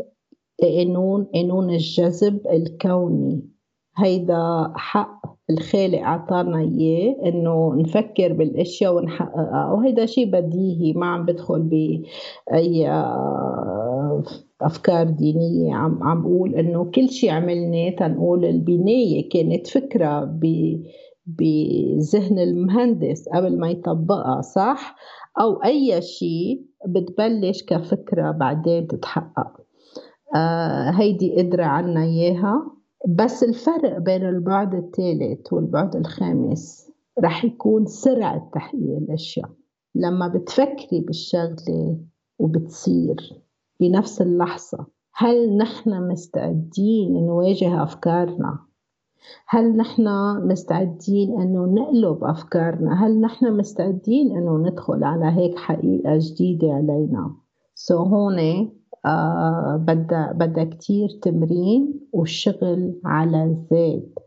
قانون 0.61 1.23
قانون 1.23 1.69
الجذب 1.69 2.47
الكوني. 2.47 3.41
هيدا 3.97 4.73
حق 4.75 5.21
الخالق 5.53 5.99
عطانا 5.99 6.59
إياه 6.59 7.15
إنه 7.25 7.75
نفكر 7.75 8.33
بالأشياء 8.33 8.95
ونحققها. 8.95 9.71
وهيدا 9.71 10.05
شيء 10.05 10.31
بديهي 10.31 10.93
ما 10.93 11.05
عم 11.05 11.25
بدخل 11.25 11.61
بأي 11.61 12.89
آه، 12.89 14.23
أفكار 14.61 15.09
دينية. 15.09 15.75
عم 15.75 16.03
عم 16.03 16.21
بقول 16.21 16.55
إنه 16.55 16.83
كل 16.83 17.09
شيء 17.09 17.29
عملناه 17.29 17.89
تنقول 17.89 18.45
البناية 18.45 19.29
كانت 19.29 19.67
فكرة 19.67 20.39
بذهن 21.25 22.39
المهندس 22.39 23.29
قبل 23.29 23.59
ما 23.59 23.69
يطبقها 23.69 24.41
صح؟ 24.41 24.95
أو 25.41 25.63
أي 25.63 26.01
شيء 26.01 26.65
بتبلش 26.87 27.63
كفكرة 27.63 28.31
بعدين 28.31 28.87
تتحقق. 28.87 29.61
آه 30.35 30.89
هيدي 30.89 31.35
قدرة 31.41 31.63
عنا 31.63 32.03
إياها. 32.03 32.80
بس 33.07 33.43
الفرق 33.43 33.97
بين 33.97 34.25
البعد 34.25 34.75
الثالث 34.75 35.53
والبعد 35.53 35.95
الخامس 35.95 36.91
رح 37.19 37.45
يكون 37.45 37.85
سرعة 37.85 38.49
تحقيق 38.53 38.97
الأشياء 38.97 39.49
لما 39.95 40.27
بتفكري 40.27 41.01
بالشغلة 41.01 41.97
وبتصير 42.39 43.41
بنفس 43.79 44.21
اللحظة 44.21 44.85
هل 45.13 45.57
نحن 45.57 46.07
مستعدين 46.07 47.25
نواجه 47.25 47.83
أفكارنا؟ 47.83 48.59
هل 49.47 49.77
نحن 49.77 50.07
مستعدين 50.47 51.41
إنه 51.41 51.65
نقلب 51.65 52.23
أفكارنا؟ 52.23 53.05
هل 53.05 53.21
نحن 53.21 53.53
مستعدين 53.57 54.37
إنه 54.37 54.57
ندخل 54.57 55.03
على 55.03 55.25
هيك 55.25 55.57
حقيقة 55.57 56.17
جديدة 56.17 56.73
علينا؟ 56.73 57.35
so 57.75 58.07
هون 58.07 58.71
بدها 59.77 60.31
بدها 60.31 60.63
كتير 60.63 61.09
تمرين 61.21 61.99
وشغل 62.13 62.99
على 63.05 63.43
الذات 63.43 64.19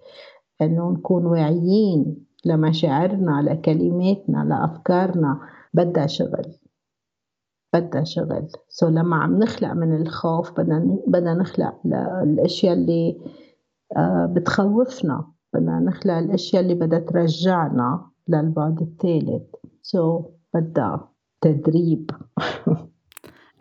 إنه 0.63 0.91
نكون 0.91 1.27
واعيين 1.27 2.27
لمشاعرنا 2.45 3.43
لكلماتنا 3.43 4.45
لأفكارنا. 4.49 5.41
بدها 5.75 6.07
شغل 6.07 6.59
بدها 7.75 8.05
شغل. 8.05 8.49
so 8.69 8.89
لما 8.89 9.17
عم 9.17 9.39
نخلق 9.39 9.73
من 9.73 9.97
الخوف 9.97 10.61
بدنا 10.61 10.99
بدنا 11.07 11.35
نخلق 11.35 11.81
الأشياء 12.23 12.75
اللي 12.75 13.21
آه، 13.97 14.27
بتخوفنا. 14.27 15.33
بدنا 15.55 15.81
نخلق 15.81 16.15
الأشياء 16.15 16.63
اللي 16.63 16.75
بدها 16.75 16.99
ترجعنا 16.99 18.07
للبعد 18.29 18.83
الثالث. 18.83 19.43
سو 19.83 20.21
so, 20.21 20.25
بدها 20.55 21.09
تدريب. 21.41 22.11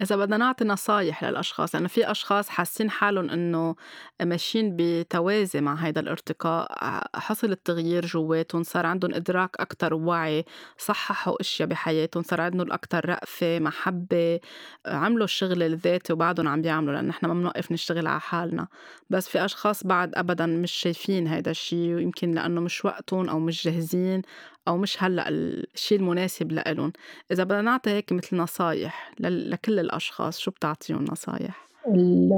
إذا 0.03 0.15
بدنا 0.15 0.37
نعطي 0.37 0.65
نصايح 0.65 1.23
للأشخاص 1.23 1.75
لأنه 1.75 1.87
في 1.87 2.11
أشخاص 2.11 2.49
حاسين 2.49 2.89
حالهم 2.89 3.29
إنه 3.29 3.75
ماشيين 4.21 4.75
بتوازي 4.79 5.61
مع 5.61 5.75
هيدا 5.75 6.01
الارتقاء 6.01 6.67
حصل 7.15 7.51
التغيير 7.51 8.05
جواتهم 8.05 8.63
صار 8.63 8.85
عندهم 8.85 9.13
إدراك 9.13 9.49
أكتر 9.59 9.93
وعي 9.93 10.45
صححوا 10.77 11.41
أشياء 11.41 11.69
بحياتهم 11.69 12.23
صار 12.23 12.41
عندهم 12.41 12.71
أكتر 12.71 13.09
رأفة 13.09 13.59
محبة 13.59 14.39
عملوا 14.85 15.23
الشغل 15.23 15.63
الذاتي 15.63 16.13
وبعدهم 16.13 16.47
عم 16.47 16.61
بيعملوا 16.61 16.93
لأن 16.93 17.07
نحن 17.07 17.25
ما 17.25 17.33
بنوقف 17.33 17.71
نشتغل 17.71 18.07
على 18.07 18.19
حالنا. 18.19 18.67
بس 19.09 19.29
في 19.29 19.45
أشخاص 19.45 19.83
بعد 19.83 20.15
أبدا 20.15 20.45
مش 20.45 20.71
شايفين 20.71 21.27
هيدا 21.27 21.51
الشيء 21.51 21.95
ويمكن 21.95 22.31
لأنه 22.31 22.61
مش 22.61 22.85
وقتهم 22.85 23.29
أو 23.29 23.39
مش 23.39 23.63
جاهزين 23.63 24.21
أو 24.67 24.77
مش 24.77 25.03
هلأ 25.03 25.29
الشيء 25.29 25.99
المناسب 25.99 26.51
لإلهم 26.51 26.93
إذا 27.31 27.43
بدنا 27.43 27.61
نعطي 27.61 27.89
هيك 27.89 28.11
مثل 28.11 28.37
نصايح 28.37 29.13
لكل 29.19 29.79
الأشخاص 29.79 30.39
شو 30.39 30.51
بتعطيهم 30.51 31.05
نصايح؟ 31.11 31.67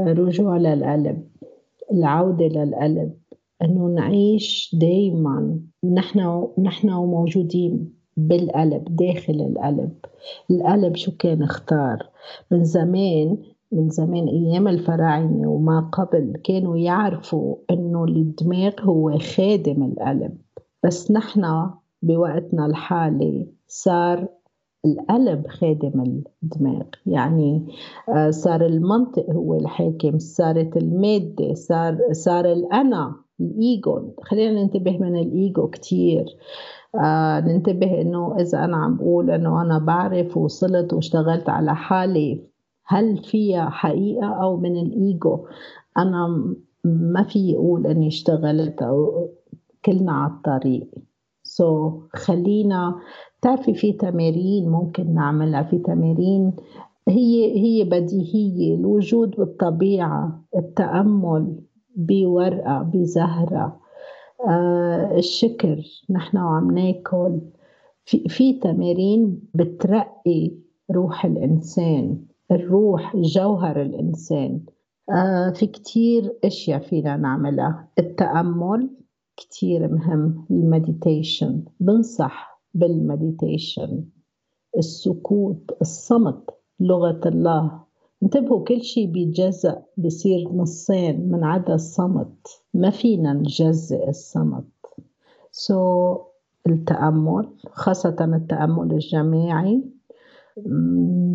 الرجوع 0.08 0.58
للقلب 0.58 1.28
العودة 1.92 2.46
للقلب 2.46 3.14
إنه 3.62 3.88
نعيش 3.88 4.76
دايما 4.82 5.60
نحن 5.94 6.48
نحن 6.64 6.90
موجودين 6.90 7.94
بالقلب 8.18 8.96
داخل 8.96 9.34
القلب. 9.34 9.92
القلب 10.52 10.96
شو 10.96 11.12
كان 11.12 11.44
اختار؟ 11.44 12.10
من 12.52 12.64
زمان 12.64 13.38
من 13.72 13.90
زمان 13.90 14.28
أيام 14.28 14.68
الفراعنة 14.68 15.48
وما 15.48 15.80
قبل 15.80 16.34
كانوا 16.44 16.78
يعرفوا 16.78 17.56
إنه 17.72 18.04
الدماغ 18.04 18.74
هو 18.82 19.18
خادم 19.20 19.84
القلب. 19.84 20.38
بس 20.84 21.12
نحن 21.12 21.70
بوقتنا 22.06 22.66
الحالي 22.66 23.48
صار 23.68 24.28
القلب 24.86 25.48
خادم 25.48 26.22
الدماغ. 26.44 26.84
يعني 27.06 27.68
آه، 28.10 28.30
صار 28.30 28.66
المنطق 28.66 29.30
هو 29.30 29.54
الحاكم 29.54 30.20
صارت 30.20 30.78
المادة 30.78 31.54
صار 31.54 31.98
صار 32.12 32.46
الأنا 32.52 33.16
الإيجو. 33.40 34.14
خلينا 34.24 34.64
ننتبه 34.64 34.98
من 34.98 35.16
الإيجو 35.20 35.68
كتير. 35.68 36.26
آه 37.04 37.40
ننتبه 37.40 38.02
إنه 38.02 38.36
إذا 38.40 38.64
أنا 38.66 38.78
عم 38.78 38.98
بقول 38.98 39.32
إنه 39.32 39.62
أنا 39.62 39.80
بعرف 39.80 40.38
وصلت 40.38 40.94
واشتغلت 40.94 41.50
على 41.50 41.76
حالي 41.76 42.44
هل 42.86 43.18
فيها 43.18 43.70
حقيقة 43.70 44.28
أو 44.44 44.58
من 44.58 44.78
الإيجو؟ 44.78 45.48
أنا 45.98 46.28
ما 46.84 47.24
في 47.24 47.56
أقول 47.56 47.88
إني 47.88 48.08
اشتغلت 48.08 48.82
أو 48.82 49.30
كلنا 49.86 50.12
على 50.12 50.32
الطريق. 50.32 50.88
سو 51.58 51.90
so, 51.90 52.18
خلينا 52.20 52.96
بتعرفي 53.40 53.74
في 53.74 53.94
تمارين 53.94 54.70
ممكن 54.70 55.14
نعملها 55.14 55.64
في 55.64 55.78
تمارين 55.78 56.54
هي 57.08 57.58
هي 57.58 57.84
بديهية 57.84 58.76
الوجود 58.76 59.30
بالطبيعة 59.36 60.44
التأمل 60.56 61.56
بورقة 61.96 62.82
بزهرة 62.94 63.80
آه 64.48 65.18
الشكر 65.18 65.82
نحن 66.10 66.38
وعم 66.38 66.72
ناكل. 66.72 67.40
في, 68.06 68.30
في 68.30 68.54
تمارين 68.54 69.42
بترقي 69.54 70.52
روح 70.92 71.26
الإنسان 71.26 72.20
الروح 72.52 73.16
جوهر 73.16 73.82
الإنسان. 73.82 74.62
آه 75.10 75.50
في 75.50 75.66
كتير 75.68 76.34
أشياء 76.44 76.80
فينا 76.80 77.18
نعملها. 77.18 77.88
التأمل 78.00 78.90
كتير 79.38 79.94
مهم 79.94 80.46
ال 80.52 80.61
meditation. 80.61 81.64
بنصح 81.80 82.62
بال 82.74 82.94
meditation. 82.94 84.04
السكوت 84.78 85.78
الصمت 85.82 86.50
لغة 86.80 87.22
الله. 87.26 87.80
انتبهوا 88.24 88.64
كل 88.64 88.82
شيء 88.82 89.12
بيتجزأ 89.12 89.84
بصير 89.98 90.50
نصين 90.54 91.32
من 91.32 91.44
عدا 91.44 91.74
الصمت. 91.74 92.48
ما 92.74 92.90
فينا 92.90 93.34
نجزئ 93.34 94.10
الصمت. 94.10 94.66
so, 95.52 96.18
التأمل 96.68 97.48
خاصة 97.72 98.16
التأمل 98.36 98.92
الجماعي. 98.92 99.84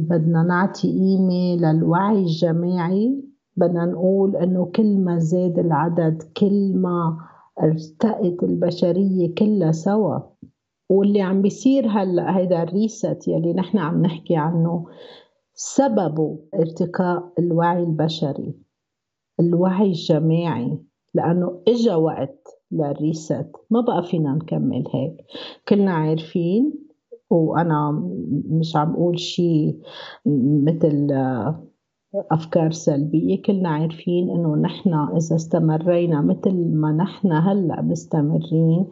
بدنا 0.08 0.42
نعطي 0.42 0.92
قيمة 0.92 1.56
للوعي 1.56 2.18
الجماعي. 2.18 3.22
بدنا 3.56 3.84
نقول 3.86 4.36
إنه 4.36 4.64
كل 4.64 4.98
ما 4.98 5.18
زاد 5.18 5.58
العدد 5.58 6.22
كل 6.36 6.72
ما 6.76 7.18
ارتقت 7.62 8.42
البشرية 8.42 9.34
كلها 9.34 9.72
سوا. 9.72 10.18
واللي 10.90 11.20
عم 11.22 11.42
بيصير 11.42 11.86
هلأ 11.88 12.36
هيدا 12.38 12.62
الريست 12.62 13.28
يلي 13.28 13.52
نحن 13.52 13.78
عم 13.78 14.02
نحكي 14.02 14.36
عنه 14.36 14.86
سببه 15.54 16.38
ارتقاء 16.54 17.32
الوعي 17.38 17.82
البشري 17.82 18.54
الوعي 19.40 19.86
الجماعي. 19.86 20.78
لأنه 21.14 21.62
إجا 21.68 21.94
وقت 21.94 22.48
للريست 22.72 23.46
ما 23.70 23.80
بقى 23.80 24.02
فينا 24.02 24.32
نكمل 24.34 24.84
هيك. 24.94 25.16
كلنا 25.68 25.92
عارفين 25.92 26.72
وأنا 27.30 27.90
مش 28.48 28.76
عم 28.76 28.92
أقول 28.92 29.18
شيء 29.18 29.78
مثل 30.66 31.06
أفكار 32.14 32.70
سلبية. 32.70 33.42
كلنا 33.42 33.68
عارفين 33.68 34.30
إنه 34.30 34.56
نحن 34.56 34.94
إذا 34.94 35.36
استمرينا 35.36 36.20
مثل 36.20 36.54
ما 36.54 36.92
نحن 36.92 37.32
هلأ 37.32 37.82
مستمرين 37.82 38.86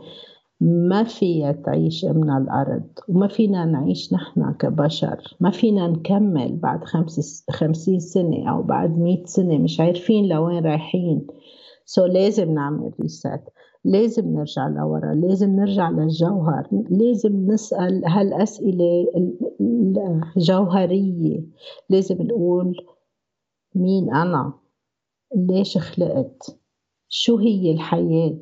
ما 0.60 1.02
فيها 1.02 1.52
تعيش 1.52 2.04
من 2.04 2.30
الأرض 2.30 2.82
وما 3.08 3.28
فينا 3.28 3.64
نعيش 3.64 4.12
نحن 4.12 4.52
كبشر. 4.52 5.36
ما 5.40 5.50
فينا 5.50 5.88
نكمل 5.88 6.56
بعد 6.56 6.84
خمس 6.84 7.44
خمسين 7.50 7.98
سنة 7.98 8.50
أو 8.50 8.62
بعد 8.62 8.98
مئة 8.98 9.24
سنة. 9.24 9.58
مش 9.58 9.80
عارفين 9.80 10.28
لوين 10.28 10.64
رايحين. 10.64 11.26
سو 11.84 12.06
so 12.06 12.10
لازم 12.10 12.54
نعمل 12.54 12.92
ريسات 13.00 13.48
لازم 13.84 14.34
نرجع 14.34 14.68
لورا. 14.68 15.14
لازم 15.14 15.56
نرجع 15.56 15.90
للجوهر. 15.90 16.68
لازم 16.90 17.50
نسأل 17.52 18.02
هالأسئلة 18.06 19.06
الجوهرية. 20.36 21.40
لازم 21.90 22.22
نقول 22.22 22.76
مين 23.78 24.14
أنا؟ 24.14 24.52
ليش 25.36 25.78
خلقت؟ 25.78 26.58
شو 27.08 27.36
هي 27.36 27.72
الحياة؟ 27.72 28.38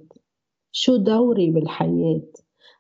شو 0.73 0.97
دوري 0.97 1.51
بالحياة؟ 1.51 2.33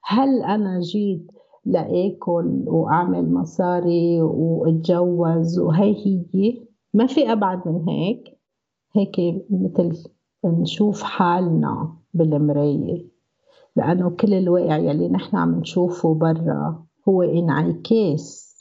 هل 0.05 0.43
أنا 0.43 0.81
جيت 0.81 1.31
لآكل 1.65 2.65
وأعمل 2.67 3.33
مصاري 3.33 4.23
وأتجوز 4.23 5.59
وهي 5.59 6.27
هي؟ 6.35 6.67
ما 6.95 7.07
في 7.07 7.33
أبعد 7.33 7.69
من 7.69 7.89
هيك. 7.89 8.39
هيك 8.95 9.45
مثل 9.51 10.11
نشوف 10.45 11.03
حالنا 11.03 11.97
بالمراية. 12.15 13.07
لأنه 13.77 14.11
كل 14.11 14.35
الواقع 14.35 14.77
يلي 14.77 15.09
نحن 15.09 15.37
عم 15.37 15.59
نشوفه 15.61 16.15
برا 16.15 16.87
هو 17.09 17.23
إنعكاس 17.23 18.57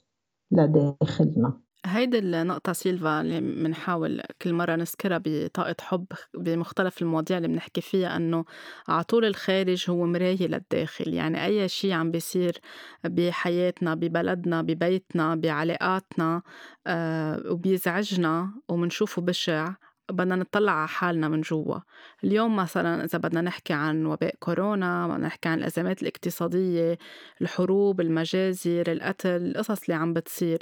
لداخلنا. 0.52 1.65
هيدي 1.86 2.20
النقطة 2.20 2.74
سيلفا 2.74 3.22
اللي 3.22 3.42
بنحاول 3.42 4.22
كل 4.42 4.54
مرة 4.54 4.76
نذكرها 4.76 5.22
بطاقة 5.26 5.76
حب 5.82 6.06
بمختلف 6.34 7.02
المواضيع 7.02 7.38
اللي 7.38 7.48
بنحكي 7.48 7.82
فيها 7.82 8.16
إنه 8.16 8.46
على 8.88 9.04
طول 9.04 9.26
الخارج 9.26 9.86
هو 9.90 10.06
مراية 10.06 10.48
للداخل. 10.48 11.14
يعني 11.14 11.46
أي 11.46 11.70
شيء 11.70 11.92
عم 11.92 12.12
بيصير 12.12 12.58
بحياتنا 13.04 13.96
ببلدنا 13.96 14.62
ببيتنا 14.62 15.36
بعلاقاتنا 15.36 16.42
آه 16.88 17.44
وبيزعجنا 17.52 18.52
ومنشوفه 18.70 19.22
بشع 19.22 19.74
بدنا 20.12 20.36
نطلع 20.36 20.72
على 20.72 20.88
حالنا 20.88 21.28
من 21.30 21.42
جوا. 21.42 21.80
اليوم 22.24 22.56
مثلا 22.56 23.04
إذا 23.04 23.18
بدنا 23.20 23.42
نحكي 23.42 23.74
عن 23.74 24.06
وباء 24.06 24.36
كورونا 24.40 25.08
بدنا 25.08 25.28
نحكي 25.28 25.50
عن 25.50 25.58
الأزمات 25.60 26.02
الاقتصادية 26.02 26.98
الحروب 27.42 28.02
المجازر 28.02 28.84
القتل 28.92 29.30
القصص 29.30 29.84
اللي 29.84 29.94
عم 29.94 30.14
بتصير. 30.14 30.60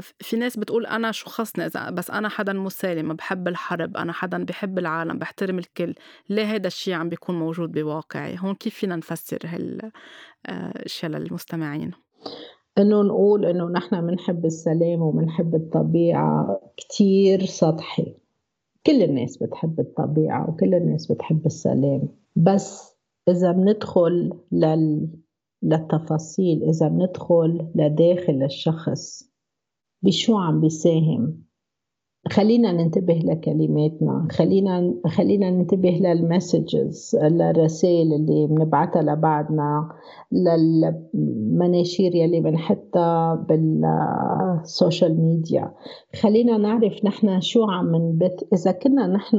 في 0.00 0.36
ناس 0.36 0.56
بتقول 0.56 0.86
أنا 0.86 1.12
شو 1.12 1.30
خصني 1.30 1.66
إذا 1.66 1.90
بس 1.90 2.10
أنا 2.10 2.28
حدا 2.28 2.52
مسالم 2.52 3.14
بحب 3.14 3.48
الحرب 3.48 3.96
أنا 3.96 4.12
حدا 4.12 4.44
بحب 4.44 4.78
العالم 4.78 5.18
بحترم 5.18 5.58
الكل 5.58 5.94
ليه 6.30 6.44
هيدا 6.44 6.66
الشيء 6.66 6.94
عم 6.94 7.08
بيكون 7.08 7.38
موجود 7.38 7.72
بواقعي؟ 7.72 8.36
هون 8.38 8.54
كيف 8.54 8.74
فينا 8.74 8.96
نفسر 8.96 9.38
هالأشياء 9.44 11.12
آه، 11.12 11.18
للمستمعين؟ 11.18 11.90
إنه 12.78 13.02
نقول 13.02 13.46
إنه 13.46 13.68
نحن 13.68 14.06
بنحب 14.06 14.44
السلام 14.44 15.02
وبنحب 15.02 15.54
الطبيعة 15.54 16.60
كتير 16.76 17.44
سطحي. 17.44 18.14
كل 18.86 19.02
الناس 19.02 19.36
بتحب 19.36 19.80
الطبيعة 19.80 20.50
وكل 20.50 20.74
الناس 20.74 21.12
بتحب 21.12 21.46
السلام. 21.46 22.08
بس 22.36 22.96
إذا 23.28 23.52
بندخل 23.52 24.32
لل... 24.52 25.08
للتفاصيل 25.62 26.62
إذا 26.62 26.88
بندخل 26.88 27.66
لداخل 27.74 28.42
الشخص 28.42 29.30
بشو 30.02 30.36
عم 30.36 30.60
بيساهم؟ 30.60 31.46
خلينا 32.30 32.72
ننتبه 32.72 33.14
لكلماتنا. 33.14 34.28
خلينا 34.30 34.94
خلينا 35.06 35.50
ننتبه 35.50 35.90
للمسجز 35.90 37.16
للرسائل 37.22 38.12
اللي 38.12 38.46
بنبعتها 38.46 39.02
لبعضنا 39.02 39.88
للمناشير 40.32 42.14
يلي 42.14 42.40
بنحطها 42.40 43.34
بالسوشيال 43.34 45.20
ميديا 45.20 45.74
خلينا 46.22 46.56
نعرف 46.56 47.04
نحن 47.04 47.40
شو 47.40 47.64
عم 47.64 47.96
نبت 47.96 48.48
إذا 48.52 48.72
كنا 48.72 49.06
نحن 49.06 49.38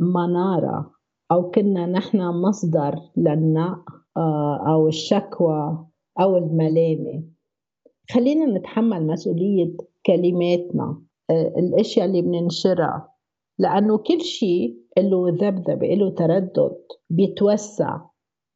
منارة 0.00 0.90
أو 1.32 1.50
كنا 1.50 1.86
نحن 1.86 2.20
مصدر 2.20 2.98
للنق 3.16 3.90
آه، 4.16 4.72
أو 4.72 4.88
الشكوى 4.88 5.86
أو 6.20 6.36
الملامة 6.36 7.22
خلينا 8.14 8.58
نتحمل 8.58 9.06
مسؤولية 9.06 9.76
كلماتنا 10.06 11.02
آه، 11.30 11.54
الأشياء 11.58 12.06
اللي 12.06 12.22
بننشرها. 12.22 13.14
لأنه 13.58 13.98
كل 13.98 14.20
شيء 14.20 14.76
له 14.98 15.28
ذبذبة 15.28 15.86
له 15.86 16.10
تردد 16.10 16.76
بيتوسع. 17.10 18.00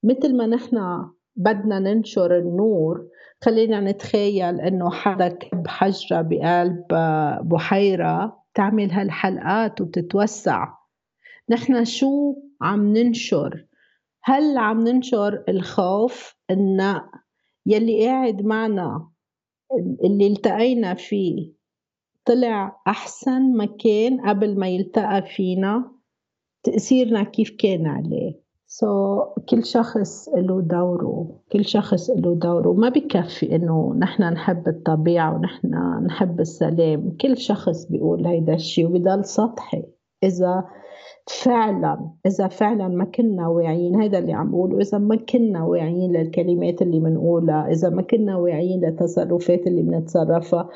مثل 0.04 0.36
ما 0.36 0.46
نحن 0.46 1.06
بدنا 1.36 1.78
ننشر 1.78 2.38
النور 2.38 3.08
خلينا 3.44 3.80
نتخيل 3.80 4.60
إنه 4.60 4.90
حدا 4.90 5.28
كب 5.28 5.68
حجرة 5.68 6.22
بقلب 6.22 6.84
آه، 6.92 7.40
بحيرة 7.44 8.42
تعمل 8.54 8.90
هالحلقات 8.90 9.80
وتتوسع 9.80 10.68
نحن 11.50 11.84
شو 11.84 12.36
عم 12.62 12.92
ننشر؟ 12.92 13.66
هل 14.22 14.58
عم 14.58 14.88
ننشر 14.88 15.44
الخوف 15.48 16.36
النق؟ 16.50 17.04
يلي 17.66 18.06
قاعد 18.06 18.42
معنا. 18.42 19.13
اللي 20.04 20.26
التقينا 20.26 20.94
فيه 20.94 21.52
طلع 22.24 22.80
أحسن 22.86 23.56
مكان 23.56 24.20
قبل 24.20 24.58
ما 24.58 24.68
يلتقى 24.68 25.22
فينا 25.22 25.92
تأثيرنا 26.62 27.22
كيف 27.22 27.50
كان 27.58 27.86
عليه. 27.86 28.44
سو 28.66 29.20
so, 29.20 29.44
كل 29.48 29.64
شخص 29.64 30.28
له 30.28 30.60
دوره 30.60 31.40
كل 31.52 31.64
شخص 31.64 32.10
له 32.10 32.34
دوره. 32.34 32.72
ما 32.72 32.88
بكفي 32.88 33.56
إنه 33.56 33.94
نحن 33.98 34.22
نحب 34.22 34.68
الطبيعة 34.68 35.34
ونحن 35.34 35.74
نحب 36.06 36.40
السلام. 36.40 37.16
كل 37.20 37.36
شخص 37.36 37.84
بيقول 37.84 38.26
هيدا 38.26 38.54
الشيء 38.54 38.86
وبضل 38.86 39.24
سطحي. 39.24 39.82
إذا 40.24 40.64
فعلا 41.26 42.10
إذا 42.26 42.48
فعلا 42.48 42.88
ما 42.88 43.04
كنا 43.04 43.48
واعيين 43.48 44.02
هذا 44.02 44.18
اللي 44.18 44.32
عم 44.32 44.50
بقوله 44.50 44.78
إذا 44.78 44.98
ما 44.98 45.16
كنا 45.16 45.64
واعيين 45.64 46.12
للكلمات 46.12 46.82
اللي 46.82 47.00
بنقولها 47.00 47.68
إذا 47.70 47.90
ما 47.90 48.02
كنا 48.02 48.36
واعيين 48.36 48.84
للتصرفات 48.84 49.66
اللي 49.66 49.82
بنتصرفها 49.82 50.68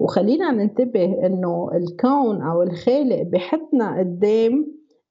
وخلينا 0.00 0.50
ننتبه 0.50 1.26
إنه 1.26 1.70
الكون 1.74 2.42
أو 2.42 2.62
الخالق 2.62 3.22
بحطنا 3.22 3.98
قدام 3.98 4.66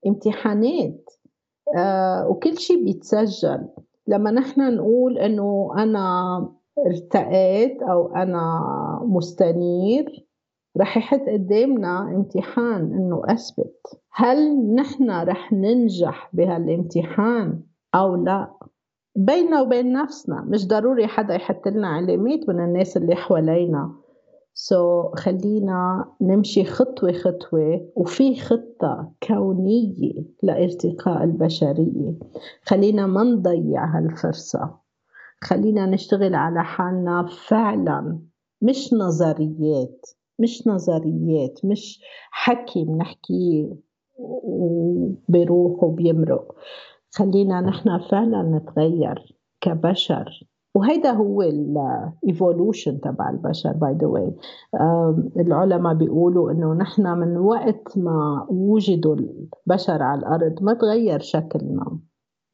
امتحانات 0.08 1.10
آه 1.78 2.28
وكل 2.30 2.58
شيء 2.58 2.84
بيتسجل. 2.86 3.67
لما 4.08 4.32
نحن 4.32 4.75
نقول 4.75 5.17
إنه 5.17 5.71
أنا 5.78 6.10
ارتقيت 6.88 7.82
أو 7.82 8.15
أنا 8.15 8.60
مستنير 9.06 10.29
رح 10.80 10.98
يحط 10.98 11.22
قدامنا 11.22 12.02
امتحان 12.15 12.94
إنه 12.94 13.22
أثبت. 13.26 14.02
هل 14.12 14.74
نحن 14.76 15.12
رح 15.12 15.54
ننجح 15.54 16.30
بهالامتحان 16.34 17.62
أو 17.96 18.15
لا؟ 18.15 18.54
بيننا 19.15 19.62
وبين 19.62 19.94
نفسنا 19.94 20.42
مش 20.42 20.68
ضروري 20.68 21.08
حدا 21.08 21.34
يحط 21.34 21.68
لنا 21.68 21.88
علامات 21.88 22.50
من 22.50 22.60
الناس 22.60 22.98
اللي 22.98 23.15
حوالينا. 23.15 23.96
سو 24.54 25.04
so, 25.04 25.20
خلينا 25.20 26.06
نمشي 26.22 26.63
خطوة 26.63 27.12
خطوة 27.12 27.89
وفي 27.96 28.36
خطة 28.36 29.12
كونية 29.28 30.13
لإرتقاء 30.44 31.24
البشرية. 31.24 32.13
خلينا 32.63 33.08
ما 33.08 33.24
نضيع 33.24 33.86
هالفرصة. 33.86 34.76
خلينا 35.42 35.86
نشتغل 35.86 36.36
على 36.36 36.63
حالنا 36.63 37.26
فعلا 37.48 38.20
مش 38.62 38.94
نظريات. 38.94 40.06
مش 40.39 40.67
نظريات 40.67 41.65
مش 41.65 42.02
حكي 42.32 42.86
بنحكيه 42.86 43.75
وبيروح 44.19 45.84
وبيمرق. 45.84 46.56
خلينا 47.12 47.62
نحن 47.62 47.99
فعلا 47.99 48.41
نتغير 48.43 49.36
كبشر. 49.62 50.47
وهيدا 50.75 51.12
هو 51.12 51.41
ال 51.41 51.58
evolution 51.58 53.02
تبع 53.02 53.30
البشر 53.30 53.71
by 53.71 53.93
the 53.93 54.08
way 54.08 54.36
العلماء 55.38 55.93
بيقولوا 55.93 56.52
إنه 56.52 56.73
نحن 56.73 57.17
من 57.17 57.38
وقت 57.38 57.97
ما 57.97 58.47
وجدوا 58.49 59.15
البشر 59.15 60.04
على 60.04 60.19
الأرض 60.19 60.63
ما 60.63 60.73
تغير 60.73 61.19
شكلنا. 61.19 61.99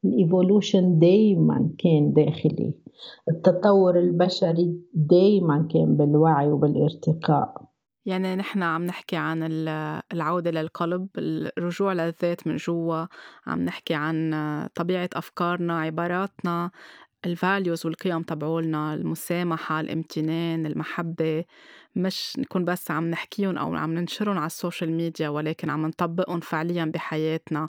ال 0.04 0.13
evolution 0.13 0.98
دايما 0.98 1.70
كان 1.78 2.12
داخلي. 2.12 2.74
التطور 3.28 3.98
البشري 3.98 4.80
دايما 4.94 5.68
كان 5.74 5.96
بالوعي 5.96 6.52
وبالارتقاء. 6.52 7.62
يعني 8.06 8.36
نحن 8.36 8.62
عم 8.62 8.84
نحكي 8.84 9.16
عن 9.16 9.42
العودة 10.12 10.50
للقلب 10.50 11.08
الرجوع 11.58 11.92
للذات 11.92 12.46
من 12.46 12.56
جوا 12.56 13.06
عم 13.46 13.60
نحكي 13.64 13.94
عن 13.94 14.34
طبيعة 14.74 15.10
أفكارنا 15.14 15.80
عباراتنا 15.80 16.70
ال 17.26 17.35
values 17.35 17.86
والقيم 17.86 18.22
تبعولنا 18.22 18.94
المسامحة 18.94 19.80
الامتنان 19.80 20.66
المحبة. 20.66 21.44
مش 21.96 22.34
نكون 22.38 22.64
بس 22.64 22.90
عم 22.90 23.10
نحكيهم 23.10 23.58
أو 23.58 23.74
عم 23.76 23.94
ننشرهم 23.94 24.38
على 24.38 24.46
ال 24.46 24.53
social 24.53 24.92
media 24.92 25.28
ولكن 25.28 25.70
عم 25.70 25.86
نطبقهم 25.86 26.40
فعليا 26.40 26.84
بحياتنا. 26.84 27.68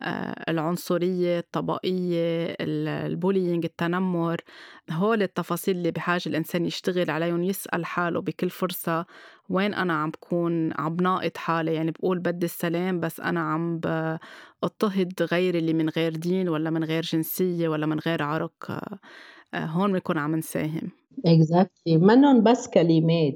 آه، 0.00 0.44
العنصرية 0.50 1.38
الطبقية 1.38 2.56
البولينج 2.60 3.64
التنمر 3.64 4.40
هول 4.90 5.22
التفاصيل 5.22 5.76
اللي 5.76 5.90
بحاجة 5.90 6.22
الإنسان 6.28 6.66
يشتغل 6.66 7.10
عليهم 7.10 7.42
يسأل 7.44 7.86
حاله 7.86 8.20
بكل 8.20 8.50
فرصة 8.50 9.06
وين 9.48 9.74
أنا 9.74 9.94
عم 9.94 10.10
بكون 10.10 10.72
عم 10.80 10.96
ناقض 11.00 11.36
حالي. 11.36 11.74
يعني 11.74 11.90
بقول 11.90 12.18
بدي 12.18 12.46
السلام 12.46 13.00
بس 13.00 13.20
أنا 13.20 13.40
عم 13.40 13.80
اضطهد 14.64 15.22
غيري 15.22 15.58
اللي 15.58 15.72
من 15.72 15.88
غير 15.88 16.16
دين 16.16 16.48
ولا 16.48 16.70
من 16.70 16.84
غير 16.84 17.02
جنسية 17.02 17.68
ولا 17.68 17.86
من 17.86 17.98
غير 17.98 18.22
عرق. 18.22 18.52
آه، 19.54 19.66
هون 19.66 19.92
بنكون 19.92 20.18
عم 20.18 20.36
نساهم. 20.36 20.90
Exactly. 21.26 21.96
منهم 21.96 22.42
بس 22.42 22.68
كلمات. 22.68 23.34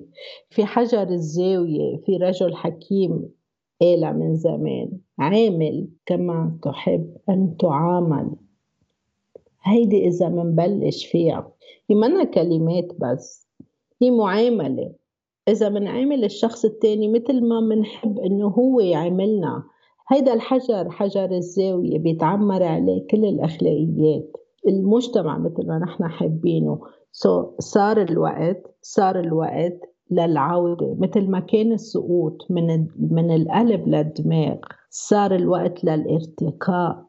في 0.51 0.65
حجر 0.65 1.03
الزاوية 1.03 1.97
في 1.97 2.17
رجل 2.17 2.55
حكيم 2.55 3.29
قال 3.81 4.19
من 4.19 4.37
زمان 4.37 4.91
عامل 5.19 5.89
كما 6.07 6.59
تحب 6.63 7.17
أن 7.29 7.57
تعامل. 7.59 8.31
هيدي 9.63 10.09
إذا 10.09 10.29
منبلش 10.29 11.07
فيها. 11.07 11.53
هي 11.91 11.97
منا 11.97 12.25
كلمات 12.25 12.89
بس. 13.01 13.49
هي 14.03 14.11
معاملة. 14.11 14.93
إذا 15.49 15.69
بنعامل 15.69 16.25
الشخص 16.25 16.65
التاني 16.65 17.09
مثل 17.09 17.49
ما 17.49 17.61
بنحب 17.61 18.19
إنه 18.19 18.47
هو 18.47 18.81
يعاملنا. 18.81 19.63
هيدا 20.09 20.35
الحجر 20.35 20.91
حجر 20.91 21.31
الزاوية 21.31 21.99
بيتعمر 21.99 22.63
عليه 22.63 23.07
كل 23.11 23.25
الأخلاقيات. 23.25 24.37
المجتمع 24.69 25.39
مثل 25.39 25.67
ما 25.67 25.79
نحن 25.79 26.09
حابينه. 26.09 26.81
سو 27.13 27.43
so, 27.43 27.55
صار 27.59 28.03
الوقت 28.03 28.77
صار 28.83 29.21
الوقت 29.21 29.81
للعودة. 30.11 30.97
مثل 30.99 31.31
ما 31.31 31.41
كان 31.41 31.73
السقوط 31.73 32.51
من 32.51 32.87
من 32.99 33.31
القلب 33.35 33.89
للدماغ 33.89 34.57
صار 34.91 35.35
الوقت 35.35 35.85
للارتقاء 35.85 37.07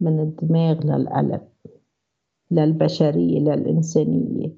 من 0.00 0.20
الدماغ 0.20 0.74
للقلب 0.86 1.42
للبشرية 2.50 3.38
للإنسانية. 3.40 4.52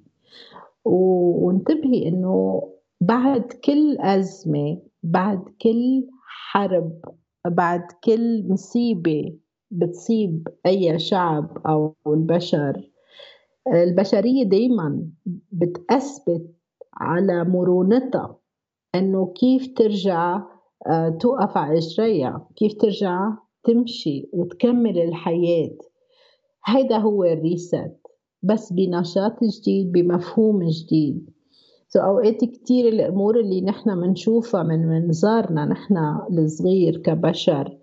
وانتبهي 0.84 2.08
إنه 2.08 2.62
بعد 3.00 3.42
كل 3.64 3.98
أزمة 4.00 4.78
بعد 5.02 5.44
كل 5.62 6.06
حرب 6.26 7.00
بعد 7.46 7.82
كل 8.04 8.48
مصيبة 8.48 9.38
بتصيب 9.70 10.48
أي 10.66 10.98
شعب 10.98 11.58
أو 11.66 11.94
البشر 12.06 12.90
البشرية 13.74 14.44
دايما 14.44 15.08
بتأثبت 15.52 16.54
على 16.94 17.44
مرونتها 17.44 18.38
إنه 18.94 19.32
كيف 19.32 19.74
ترجع 19.76 20.42
آه، 20.86 21.08
توقف 21.08 21.56
على 21.56 21.78
إجريها 21.78 22.48
كيف 22.56 22.74
ترجع 22.74 23.30
تمشي 23.64 24.28
وتكمل 24.32 24.98
الحياة. 24.98 25.78
هيدا 26.66 26.96
هو 26.98 27.24
الريست 27.24 27.92
بس 28.42 28.72
بنشاط 28.72 29.44
جديد 29.44 29.92
بمفهوم 29.92 30.68
جديد. 30.68 31.30
سو 31.88 32.00
أوقات 32.00 32.44
كتير 32.44 32.88
الأمور 32.88 33.40
اللي 33.40 33.60
نحن 33.60 33.90
منشوفها 33.90 34.62
من 34.62 34.86
منظارنا 34.88 35.64
نحن 35.64 35.96
الصغير 36.30 36.96
كبشر 36.96 37.78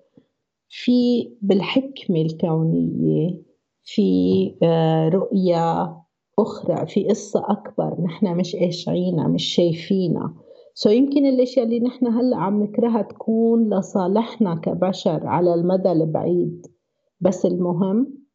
في 0.69 1.29
بالحكمة 1.41 2.21
الكونية 2.21 3.41
في 3.85 4.55
آه، 4.63 5.09
رؤية 5.09 5.95
أخرى 6.39 6.87
في 6.87 7.07
قصة 7.07 7.43
أكبر 7.47 8.01
نحن 8.01 8.37
مش 8.37 8.55
قاشعينها 8.55 9.27
مش 9.27 9.43
شايفينها. 9.43 10.33
سو 10.73 10.89
يمكن 10.89 11.25
الأشياء 11.25 11.65
اللي 11.65 11.79
نحن 11.79 12.07
هلأ 12.07 12.37
عم 12.37 12.63
نكرهها 12.63 13.01
تكون 13.01 13.73
لصالحنا 13.73 14.55
كبشر 14.55 15.27
على 15.27 15.53
المدى 15.53 15.91
البعيد. 15.91 16.67
بس 17.21 17.45
المهم 17.45 18.25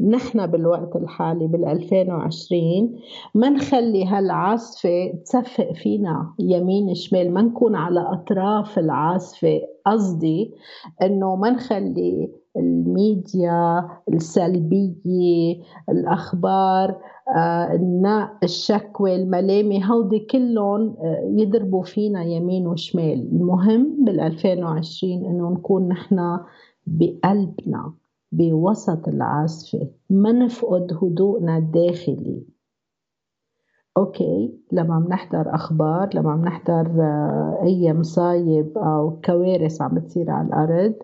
نحن 0.00 0.46
بالوقت 0.46 0.96
الحالي 0.96 1.46
بال 1.46 1.64
2020 1.64 3.00
ما 3.34 3.48
نخلي 3.48 4.04
هالعاصفة 4.04 5.12
تصفق 5.24 5.72
فينا 5.72 6.34
يمين 6.38 6.94
شمال 6.94 7.34
ما 7.34 7.42
نكون 7.42 7.74
على 7.76 8.00
أطراف 8.00 8.78
العاصفة 8.78 9.60
قصدي 9.86 10.54
إنه 11.02 11.36
ما 11.36 11.50
نخلي 11.50 12.30
الميديا 12.58 13.88
السلبية 14.08 15.62
الأخبار 15.88 17.00
آه 17.36 17.80
الشكوى 18.42 19.16
الملامة 19.16 19.84
هودي 19.84 20.18
كلهم 20.18 20.96
آه 21.00 21.32
يضربوا 21.36 21.82
فينا 21.82 22.24
يمين 22.24 22.66
وشمال. 22.66 23.28
المهم 23.32 24.04
بال 24.04 24.20
2020 24.20 25.12
إنه 25.24 25.50
نكون 25.50 25.88
نحن 25.88 26.38
بقلبنا 26.86 27.92
بوسط 28.32 29.08
العاصفة. 29.08 29.88
ما 30.10 30.32
نفقد 30.32 30.98
هدوءنا 31.02 31.56
الداخلي. 31.58 32.42
okay 33.96 34.54
لما 34.72 34.98
بنحضر 34.98 35.54
أخبار 35.54 36.08
لما 36.14 36.36
بنحضر 36.36 37.02
آه، 37.02 37.60
أي 37.62 37.92
مصايب 37.92 38.78
أو 38.78 39.20
كوارث 39.24 39.82
عم 39.82 39.94
بتصير 39.94 40.30
على 40.30 40.48
الأرض 40.48 40.94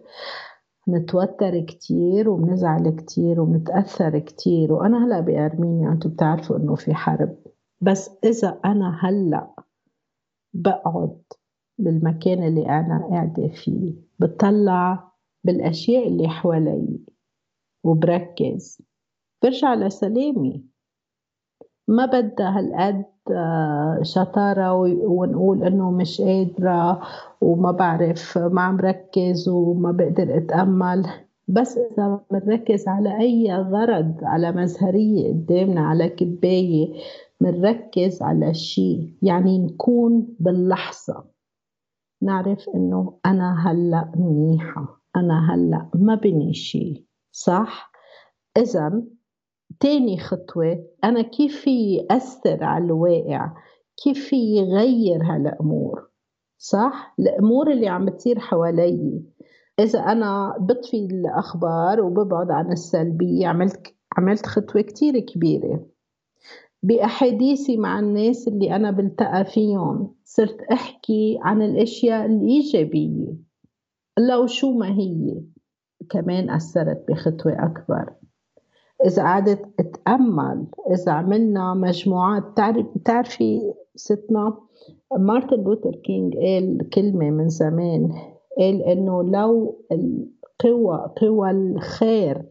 نتوتر 0.89 1.61
كتير 1.61 2.29
وبنزعل 2.29 2.91
كتير 2.91 3.41
وبنتأثر 3.41 4.19
كتير. 4.19 4.73
وأنا 4.73 5.07
هلأ 5.07 5.21
بأرمينيا 5.21 5.93
أنتم 5.93 6.11
بتعرفوا 6.11 6.57
إنه 6.57 6.75
في 6.75 6.95
حرب. 6.95 7.37
بس 7.81 8.11
إذا 8.25 8.61
أنا 8.65 8.99
هلأ 9.01 9.55
بقعد 10.55 11.23
بالمكان 11.79 12.43
اللي 12.43 12.67
أنا 12.69 13.09
قاعدة 13.11 13.49
فيه 13.49 13.95
بطلع 14.19 15.13
بالأشياء 15.45 16.09
اللي 16.09 16.29
حوالي 16.29 16.99
وبركز. 17.85 18.83
برجع 19.43 19.75
لسلامي. 19.75 20.65
ما 21.89 22.07
بدها 22.07 22.59
هالقد 22.59 23.05
آه، 23.31 23.99
شطارة 24.03 24.73
ونقول 25.07 25.65
إنه 25.65 25.91
مش 25.91 26.21
قادرة 26.21 27.01
وما 27.41 27.71
بعرف 27.71 28.39
ما 28.39 28.63
عم 28.63 28.77
ركز 28.77 29.49
وما 29.49 29.93
بقدر 29.93 30.37
أتأمل. 30.37 31.07
بس 31.49 31.79
إذا 31.79 32.21
بنركز 32.31 32.89
على 32.89 33.21
أي 33.21 33.55
غرض 33.55 34.15
على 34.23 34.53
مزهرية 34.53 35.29
قدامنا 35.29 35.81
على 35.81 36.09
كباية 36.09 36.95
بنركز 37.41 38.23
على 38.23 38.55
شيء 38.55 39.15
يعني 39.23 39.59
نكون 39.59 40.27
باللحظة. 40.41 41.25
نعرف 42.23 42.69
إنه 42.75 43.19
أنا 43.27 43.71
هلأ 43.71 44.13
منيحة 44.17 45.01
أنا 45.17 45.55
هلأ 45.55 45.89
ما 45.95 46.15
بني 46.15 46.55
شيء 46.55 47.05
صح؟ 47.33 47.93
إذا 48.57 49.03
تاني 49.81 50.19
خطوة 50.19 50.85
أنا 51.05 51.23
كيف 51.23 51.65
أثر 52.11 52.65
على 52.65 52.85
الواقع؟ 52.85 53.53
كيف 54.05 54.33
يغير 54.33 55.23
هالأمور؟ 55.23 56.09
صح؟ 56.59 57.15
الأمور 57.19 57.71
اللي 57.71 57.89
عم 57.89 58.05
بتصير 58.07 58.39
حوالي. 58.39 59.23
إذا 59.81 59.99
أنا 59.99 60.57
بطفي 60.61 60.97
الأخبار 60.97 62.01
وببعد 62.01 62.51
عن 62.51 62.73
السلبية 62.73 63.47
عملت 63.47 63.95
عملت 64.19 64.47
خطوة 64.47 64.83
كتير 64.83 65.19
كبيرة. 65.19 65.87
بأحاديثي 66.83 67.77
مع 67.77 67.99
الناس 67.99 68.49
اللي 68.49 68.77
أنا 68.77 68.91
بلتقى 68.91 69.45
فيهم 69.45 70.15
صرت 70.25 70.61
أحكي 70.73 71.39
عن 71.43 71.63
الأشياء 71.63 72.27
الإيجابية. 72.27 73.37
لو 74.19 74.47
شو 74.47 74.73
ما 74.73 74.89
هي 74.89 75.43
كمان 76.11 76.51
أثرت 76.51 77.05
بخطوة 77.09 77.53
أكبر. 77.53 78.13
إذا 79.05 79.23
قعدت 79.23 79.81
أتأمل 79.81 80.67
إذا 80.91 81.13
عملنا 81.13 81.75
مجموعات 81.75 82.43
تعرف 83.05 83.39
ستنا 83.95 84.59
مارتن 85.19 85.57
لوثر 85.57 85.97
كينج 85.97 86.37
قال 86.37 86.91
كلمة 86.91 87.31
من 87.31 87.49
زمان 87.49 88.13
قال 88.59 88.83
إنه 88.83 89.23
لو 89.23 89.81
القوى 89.93 91.13
قوى 91.21 91.51
الخير 91.51 92.43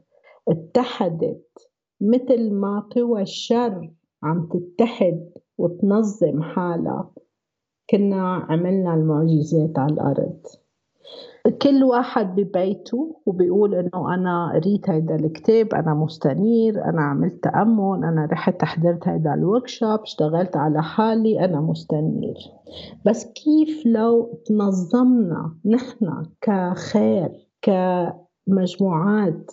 اتحدت 0.48 1.70
مثل 2.02 2.54
ما 2.54 2.80
قوى 2.96 3.22
الشر 3.22 3.92
عم 4.24 4.50
تتحد 4.50 5.30
وتنظم 5.58 6.42
حالها 6.42 7.12
كنا 7.90 8.36
عملنا 8.36 8.94
المعجزات 8.94 9.80
على 9.80 9.94
الأرض. 9.94 10.40
كل 11.50 11.84
واحد 11.84 12.36
ببيته 12.36 13.22
وبيقول 13.26 13.76
إنه 13.76 14.14
أنا 14.14 14.52
قريت 14.54 14.90
هيدا 14.90 15.16
الكتاب 15.16 15.74
أنا 15.74 15.94
مستنير 15.94 16.86
أنا 16.86 17.02
عملت 17.02 17.44
تأمل 17.44 18.04
أنا 18.04 18.28
رحت 18.32 18.66
حضرت 18.66 19.08
هيدا 19.08 19.34
ال 19.34 19.68
workshop 19.68 20.00
اشتغلت 20.00 20.58
على 20.58 20.84
حالي 20.84 21.46
أنا 21.46 21.62
مستنير. 21.62 22.38
بس 23.06 23.26
كيف 23.26 23.86
لو 23.86 24.42
تنظمنا 24.46 25.56
نحن 25.66 26.26
كخير 26.42 27.30
كمجموعات؟ 27.62 29.52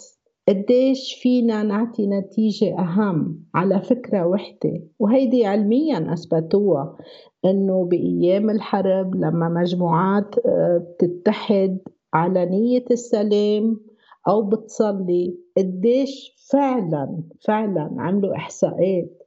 قديش 0.48 1.14
فينا 1.22 1.62
نعطي 1.62 2.06
نتيجة 2.06 2.78
أهم؟ 2.78 3.44
على 3.54 3.82
فكرة 3.82 4.26
وحدة 4.26 4.82
وهيدي 4.98 5.46
علميا 5.46 6.12
أثبتوها 6.12 6.96
إنه 7.44 7.84
بأيام 7.84 8.50
الحرب 8.50 9.14
لما 9.14 9.48
مجموعات 9.48 10.34
آه، 10.46 10.86
بتتحد 11.00 11.78
على 12.14 12.46
نية 12.46 12.84
السلام 12.90 13.80
أو 14.28 14.42
بتصلي 14.42 15.38
قديش 15.56 16.36
فعلا 16.52 17.22
فعلا 17.40 17.94
عملوا 17.98 18.36
إحصاءات. 18.36 19.19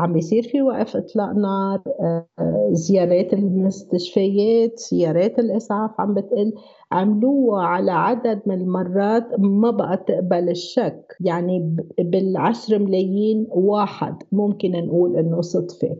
عم 0.00 0.12
بيصير 0.12 0.42
في 0.42 0.62
وقف 0.62 0.96
إطلاق 0.96 1.32
نار 1.32 1.82
آه، 2.00 2.26
زيارات 2.72 3.32
المستشفيات 3.32 4.78
زيارات 4.78 5.38
الإسعاف 5.38 5.90
عم 6.00 6.14
بتقل. 6.14 6.52
عملوها 6.92 7.62
على 7.64 7.92
عدد 7.92 8.42
من 8.46 8.54
المرات 8.60 9.26
ما 9.38 9.70
بقى 9.70 9.96
تقبل 10.08 10.48
الشك. 10.48 11.16
يعني 11.20 11.76
بالعشر 11.98 12.78
ملايين 12.78 13.46
واحد 13.50 14.16
ممكن 14.32 14.70
نقول 14.72 15.16
إنه 15.16 15.40
صدفة. 15.40 15.96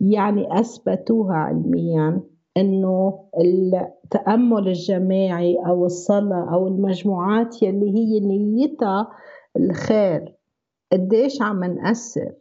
يعني 0.00 0.60
أثبتوها 0.60 1.34
علميا 1.34 2.20
إنه 2.56 3.18
التأمل 3.40 4.68
الجماعي 4.68 5.56
أو 5.66 5.86
الصلاة 5.86 6.54
أو 6.54 6.68
المجموعات 6.68 7.62
يلي 7.62 7.90
هي 7.94 8.20
نيتها 8.20 9.08
الخير 9.56 10.34
قديش 10.92 11.42
عم 11.42 11.64
نأثر. 11.64 12.32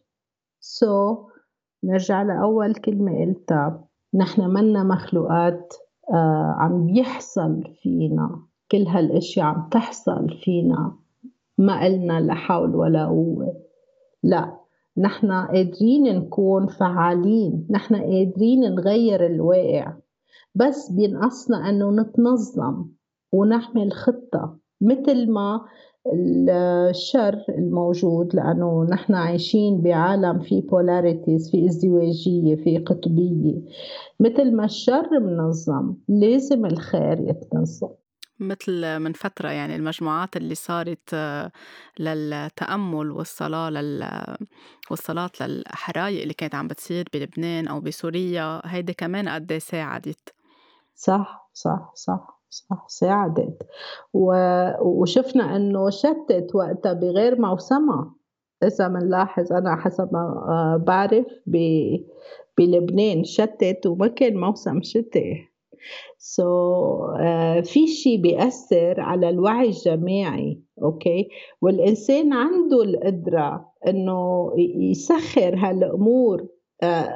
So, 0.62 1.18
نرجع 1.84 2.22
لأول 2.22 2.76
كلمة 2.76 3.26
قلتها. 3.26 3.88
نحن 4.14 4.42
منا 4.42 4.84
مخلوقات 4.84 5.74
آه 6.14 6.56
عم 6.58 6.86
بيحصل 6.86 7.64
فينا 7.82 8.42
كل 8.72 8.88
هالأشياء 8.88 9.46
عم 9.46 9.70
تحصل 9.72 10.30
فينا. 10.44 10.96
ما 11.58 11.84
قلنا 11.86 12.22
لا 12.22 12.34
حول 12.34 12.76
ولا 12.76 13.06
قوة. 13.06 13.54
لا 14.24 14.58
نحن 14.98 15.32
قادرين 15.32 16.04
نكون 16.04 16.68
فعالين. 16.68 17.68
نحن 17.70 17.96
قادرين 17.96 18.76
نغير 18.76 19.26
الواقع. 19.26 19.94
بس 20.56 20.92
بينقصنا 20.92 21.70
إنه 21.70 21.92
نتنظم 21.92 22.86
ونعمل 23.32 23.92
خطة. 23.92 24.58
مثل 24.82 25.32
ما 25.32 25.66
الشر 26.08 27.46
الموجود 27.50 28.36
لأنه 28.36 28.84
نحن 28.84 29.16
عايشين 29.16 29.82
بعالم 29.82 30.40
في 30.40 30.62
بولاريتيز 30.62 31.52
في 31.52 31.66
ازدواجية 31.66 32.56
في 32.56 32.78
قطبية. 32.78 33.62
مثل 34.20 34.56
ما 34.56 34.66
الشر 34.66 35.20
منظم 35.20 35.96
لازم 36.08 36.66
الخير 36.66 37.20
يتنظم. 37.30 37.90
مثل 38.40 39.00
من 39.00 39.14
فترة 39.14 39.50
يعني 39.50 39.76
المجموعات 39.76 40.38
اللي 40.38 40.56
صارت 40.56 41.14
آه، 41.14 41.52
للتأمل 42.00 43.12
والصلاة 43.12 43.70
لل 43.70 44.08
والصلاة 44.92 45.30
للحرايق 45.42 46.22
اللي 46.22 46.34
كانت 46.34 46.56
عم 46.56 46.68
بتصير 46.68 47.06
بلبنان 47.14 47.68
أو 47.68 47.80
بسوريا 47.80 48.62
هيدي 48.66 48.94
كمان 48.94 49.30
قد 49.30 49.52
إيه 49.52 49.60
ساعدت. 49.60 50.34
صح 50.96 51.50
صح 51.54 51.92
صح. 51.96 52.41
صح 52.52 52.86
ساعدت. 52.88 53.64
و... 54.14 54.34
وشفنا 54.82 55.56
إنه 55.56 55.90
شتت 55.90 56.56
وقتها 56.56 56.94
بغير 56.94 57.42
موسمها. 57.42 58.16
إذا 58.64 58.88
بنلاحظ 58.88 59.54
أنا 59.54 59.76
حسب 59.76 60.10
ما 60.14 60.20
آه، 60.20 60.84
بعرف 60.88 61.26
ب... 61.46 61.58
بلبنان 62.58 63.24
شتت 63.24 63.86
وما 63.86 64.08
كان 64.08 64.38
موسم 64.38 64.82
شتاء 64.82 65.52
so, 66.18 67.18
uh, 67.18 67.68
في 67.72 67.88
شيء 67.88 68.22
بيأثر 68.22 69.00
على 69.00 69.30
الوعي 69.30 69.68
الجماعي 69.68 70.62
أوكي؟ 70.84 71.30
والإنسان 71.62 72.34
عنده 72.34 72.84
القدرة 72.84 73.72
إنه 73.88 74.52
يسخر 74.58 75.56
هالأمور 75.58 76.48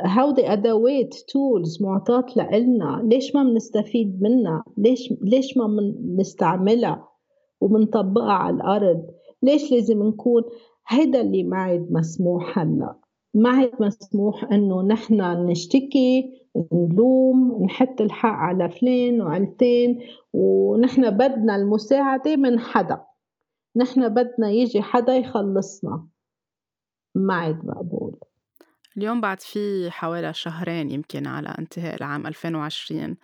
هودي 0.06 0.54
ادوات 0.54 1.14
تولز 1.14 1.84
معطاة 1.84 2.26
لنا 2.54 3.02
ليش 3.04 3.36
ما 3.36 3.44
بنستفيد 3.44 4.22
منها؟ 4.22 4.64
ليش 4.78 5.14
ليش 5.22 5.58
ما 5.58 5.68
بنستعملها 6.00 7.08
وبنطبقها 7.62 8.34
على 8.34 8.56
الأرض؟ 8.56 9.06
ليش 9.44 9.72
لازم 9.72 10.04
نكون 10.04 10.44
هيدا 10.88 11.22
اللي 11.22 11.44
معد 11.44 11.88
مسموح 11.92 12.60
هلا؟ 12.60 12.96
معد 13.34 13.72
مسموح 13.80 14.44
إنه 14.52 14.82
نحن 14.82 15.22
نشتكي 15.46 16.32
نلوم 16.74 17.64
نحط 17.64 18.02
الحق 18.02 18.30
على 18.30 18.70
فلان 18.70 19.22
وعلتين 19.22 20.00
ونحن 20.34 21.10
بدنا 21.10 21.56
المساعدة 21.56 22.36
من 22.36 22.60
حدا. 22.60 23.02
نحن 23.76 24.10
بدنا 24.10 24.50
يجي 24.52 24.82
حدا 24.82 25.16
يخلصنا. 25.16 26.08
ما 27.16 27.34
عاد 27.34 27.66
مقبول. 27.66 28.16
اليوم 28.98 29.22
بعد 29.22 29.42
في 29.42 29.92
حوالي 29.92 30.34
شهرين 30.34 30.90
يمكن 30.90 31.28
على 31.28 31.56
انتهاء 31.60 31.96
العام 31.96 32.28
2020 32.28 33.18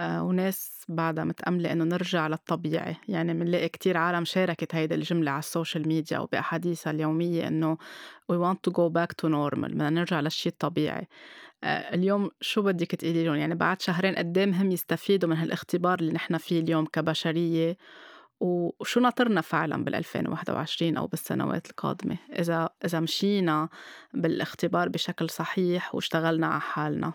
آه، 0.00 0.22
وناس 0.22 0.84
بعدها 0.88 1.24
متأملة 1.24 1.72
إنه 1.72 1.84
نرجع 1.84 2.26
للطبيعي 2.26 2.96
يعني 3.08 3.34
بنلاقي 3.34 3.68
كتير 3.68 3.96
عالم 3.96 4.24
شاركت 4.24 4.74
هيدي 4.74 4.94
الجملة 4.94 5.30
على 5.30 5.38
السوشيال 5.38 5.88
ميديا 5.88 6.18
وبأحاديثها 6.18 6.90
اليومية 6.90 7.48
إنه 7.48 7.76
we 8.32 8.36
want 8.36 8.58
to 8.70 8.72
go 8.74 8.88
back 8.90 9.12
to 9.22 9.28
normal 9.30 9.70
بدنا 9.70 9.90
نرجع 9.90 10.20
للشي 10.20 10.48
الطبيعي. 10.48 11.08
آه، 11.64 11.94
اليوم 11.94 12.30
شو 12.40 12.62
بدك 12.62 12.86
تقولي 12.90 13.24
لهم؟ 13.24 13.34
يعني 13.34 13.54
بعد 13.54 13.82
شهرين 13.82 14.14
قد 14.14 14.38
إيه 14.38 14.46
مهم 14.46 14.70
يستفيدوا 14.72 15.30
من 15.30 15.36
هالإختبار 15.36 15.98
اللي 16.00 16.12
نحن 16.12 16.38
فيه 16.38 16.60
اليوم 16.60 16.86
كبشرية؟ 16.86 17.76
وشو 18.40 19.00
ناطرنا 19.00 19.40
فعلا 19.40 19.84
بال 19.84 19.94
2021 19.94 20.96
أو 20.96 21.06
بالسنوات 21.06 21.70
القادمة؟ 21.70 22.16
إذا 22.38 22.68
إذا 22.84 23.00
مشينا 23.00 23.68
بالاختبار 24.14 24.88
بشكل 24.88 25.30
صحيح 25.30 25.94
واشتغلنا 25.94 26.46
على 26.46 26.60
حالنا. 26.60 27.12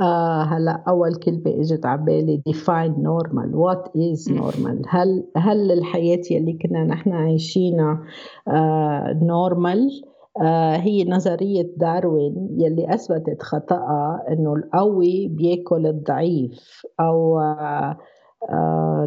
آه 0.00 0.42
هلأ 0.42 0.84
أول 0.88 1.14
كلمة 1.14 1.42
إجت 1.46 1.86
على 1.86 2.02
بالي 2.02 2.42
define 2.48 2.94
normal. 3.02 3.48
What 3.54 3.90
is 3.96 4.32
normal 4.32 4.82
هل 4.88 5.24
هل 5.36 5.72
الحياة 5.72 6.22
يلي 6.30 6.58
كنا 6.62 6.84
نحن 6.84 7.12
عايشينها 7.12 8.02
آه 8.48 9.20
normal 9.22 10.06
آه 10.42 10.76
هي 10.76 11.04
نظرية 11.04 11.74
داروين 11.76 12.48
يلي 12.60 12.94
أثبتت 12.94 13.42
خطأها 13.42 14.24
إنه 14.28 14.54
القوي 14.54 15.28
بيأكل 15.28 15.86
الضعيف 15.86 16.86
أو 17.00 17.40
آه 17.40 17.42
آه 17.42 17.98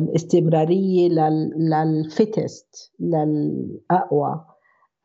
الاستمرارية 0.02 1.10
للفتست 1.58 2.94
للأقوى. 3.00 4.46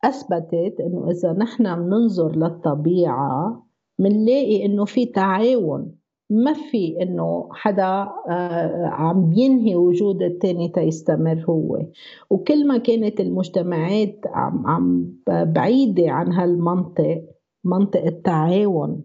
أثبتت 0.03 0.75
إنه 0.79 1.11
إذا 1.11 1.33
نحن 1.33 1.75
بننظر 1.75 2.35
للطبيعة 2.35 3.65
منلاقي 3.99 4.65
إنه 4.65 4.85
في 4.85 5.05
تعاون. 5.05 5.95
ما 6.29 6.53
في 6.53 7.01
إنه 7.01 7.49
حدا 7.51 8.07
آه، 8.29 8.85
عم 8.85 9.29
بينهي 9.29 9.75
وجود 9.75 10.21
الثاني 10.21 10.69
تيستمر 10.69 11.45
هو. 11.49 11.85
وكل 12.29 12.67
ما 12.67 12.77
كانت 12.77 13.19
المجتمعات 13.19 14.19
عم 14.27 14.67
عم 14.67 15.13
بعيدة 15.27 16.11
عن 16.11 16.33
هالمنطق 16.33 17.23
منطق 17.63 18.05
التعاون 18.05 19.03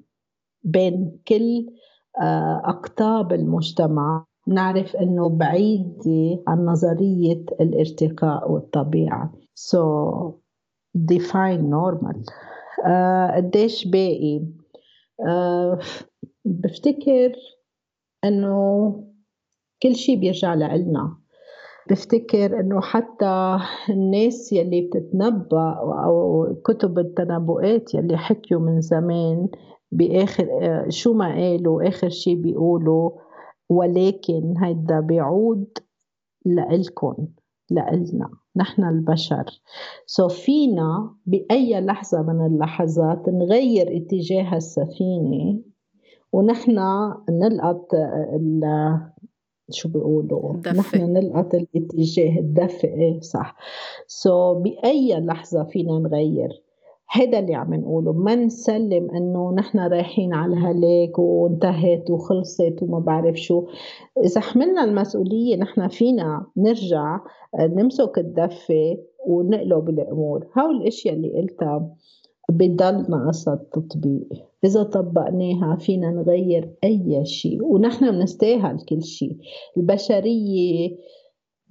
بين 0.64 1.18
كل 1.28 1.66
آه، 2.22 2.62
أقطاب 2.64 3.32
المجتمع 3.32 4.26
نعرف 4.50 4.96
إنه 4.96 5.28
بعيده 5.28 6.42
عن 6.48 6.64
نظرية 6.64 7.44
الارتقاء 7.60 8.52
والطبيعة. 8.52 9.32
So 9.54 9.82
define 10.94 11.70
normal. 11.70 12.18
uh, 12.84 13.36
قديش 13.36 13.86
باقي؟ 13.88 14.42
أه 15.28 15.78
بفتكر 16.44 17.32
إنه 18.24 18.92
كل 19.82 19.94
شيء 19.94 20.20
بيرجع 20.20 20.54
لنا 20.54 21.16
بفتكر 21.90 22.60
إنه 22.60 22.80
حتى 22.80 23.58
الناس 23.90 24.52
يلي 24.52 24.80
بتتنبأ 24.80 25.76
أو 26.04 26.46
كتب 26.64 26.98
التنبؤات 26.98 27.94
يلي 27.94 28.16
حكيوا 28.16 28.60
من 28.60 28.80
زمان 28.80 29.48
بآخر 29.92 30.46
شو 30.88 31.12
ما 31.14 31.34
قالوا 31.34 31.88
آخر 31.88 32.08
شيء 32.08 32.34
بيقولوا 32.42 33.10
ولكن 33.70 34.54
هيدا 34.58 35.00
بيعود 35.00 35.78
لإلكن 36.44 37.28
لإلنا 37.70 38.30
نحن 38.56 38.84
البشر. 38.84 39.60
so 40.06 40.32
فينا 40.32 41.14
بأي 41.26 41.80
لحظة 41.80 42.22
من 42.22 42.46
اللحظات 42.46 43.28
نغير 43.28 43.96
اتجاه 43.96 44.56
السفينة 44.56 45.60
ونحن 46.32 46.78
نلقط 47.30 47.88
شو 49.70 49.88
بيقولوا؟ 49.88 50.56
نحن 50.56 51.12
نلقط 51.12 51.54
الاتجاه 51.54 52.38
الدفة 52.38 52.88
إيه، 52.88 53.20
صح. 53.20 53.56
so 54.06 54.56
بأي 54.56 55.20
لحظة 55.20 55.64
فينا 55.64 55.98
نغير؟ 55.98 56.62
هذا 57.12 57.38
اللي 57.38 57.54
عم 57.54 57.74
نقوله. 57.74 58.12
ما 58.12 58.34
نسلم 58.34 59.10
إنه 59.10 59.52
نحن 59.52 59.78
رايحين 59.78 60.34
على 60.34 60.52
الهلاك 60.52 61.18
وانتهت 61.18 62.10
وخلصت 62.10 62.82
وما 62.82 62.98
بعرف 62.98 63.36
شو. 63.36 63.66
إذا 64.24 64.40
حملنا 64.40 64.84
المسؤولية 64.84 65.56
نحن 65.56 65.88
فينا 65.88 66.46
نرجع 66.56 67.20
آه، 67.58 67.66
نمسك 67.66 68.18
الدفة 68.18 68.98
ونقلب 69.26 69.88
الأمور. 69.88 70.46
هول 70.58 70.76
الأشياء 70.76 71.14
اللي 71.14 71.40
قلتها 71.40 71.96
بضل 72.50 73.10
ناقصها 73.10 73.54
التطبيق 73.54 74.28
إذا 74.64 74.82
طبقناها 74.82 75.76
فينا 75.76 76.10
نغير 76.10 76.70
أي 76.84 77.24
شيء 77.24 77.64
ونحن 77.64 78.10
بنستاهل 78.10 78.78
كل 78.88 79.02
شيء. 79.02 79.36
البشرية 79.76 80.96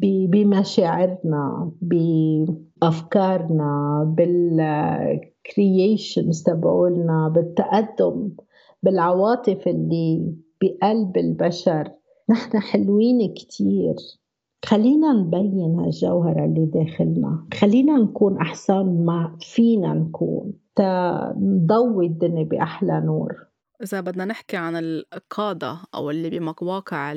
بمشاعرنا 0.01 1.71
بأفكارنا 2.81 4.03
بالكرييشنز 4.17 6.43
تبعولنا 6.43 7.33
بالتقدم 7.35 8.31
بالعواطف 8.83 9.67
اللي 9.67 10.33
بقلب 10.61 11.17
البشر. 11.17 11.91
نحن 12.29 12.59
حلوين 12.59 13.33
كتير. 13.33 13.95
خلينا 14.65 15.13
نبين 15.13 15.79
هالجوهرة 15.79 16.45
اللي 16.45 16.65
داخلنا. 16.65 17.47
خلينا 17.53 17.97
نكون 17.97 18.37
أحسن 18.37 19.05
ما 19.05 19.37
فينا 19.41 19.93
نكون. 19.93 20.53
نضوي 21.37 22.05
الدنيا 22.05 22.43
بأحلى 22.43 23.01
نور. 23.05 23.35
إذا 23.83 24.01
بدنا 24.01 24.25
نحكي 24.25 24.57
عن 24.57 24.75
القادة 24.75 25.77
أو 25.95 26.09
اللي 26.09 26.39
بمواقع 26.39 27.13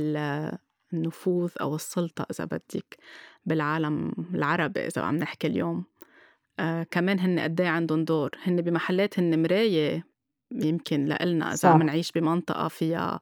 النفوذ 0.93 1.51
أو 1.61 1.75
السلطة 1.75 2.27
إذا 2.31 2.45
بدك 2.45 2.97
بالعالم 3.47 4.13
العربي 4.35 4.81
إذا 4.87 5.03
عم 5.03 5.17
نحكي 5.17 5.47
اليوم. 5.47 5.85
آه 6.59 6.83
كمان 6.83 7.21
هن 7.21 7.41
قد 7.41 7.61
عندهم 7.61 8.05
دور. 8.05 8.31
هن 8.45 8.63
بمحلات 8.63 9.19
هن 9.19 9.43
مراية 9.43 10.13
يمكن 10.55 11.05
لإلنا 11.05 11.53
إذا 11.55 11.69
عم 11.69 11.83
نعيش 11.83 12.13
بمنطقة 12.13 12.69
فيها 12.69 13.21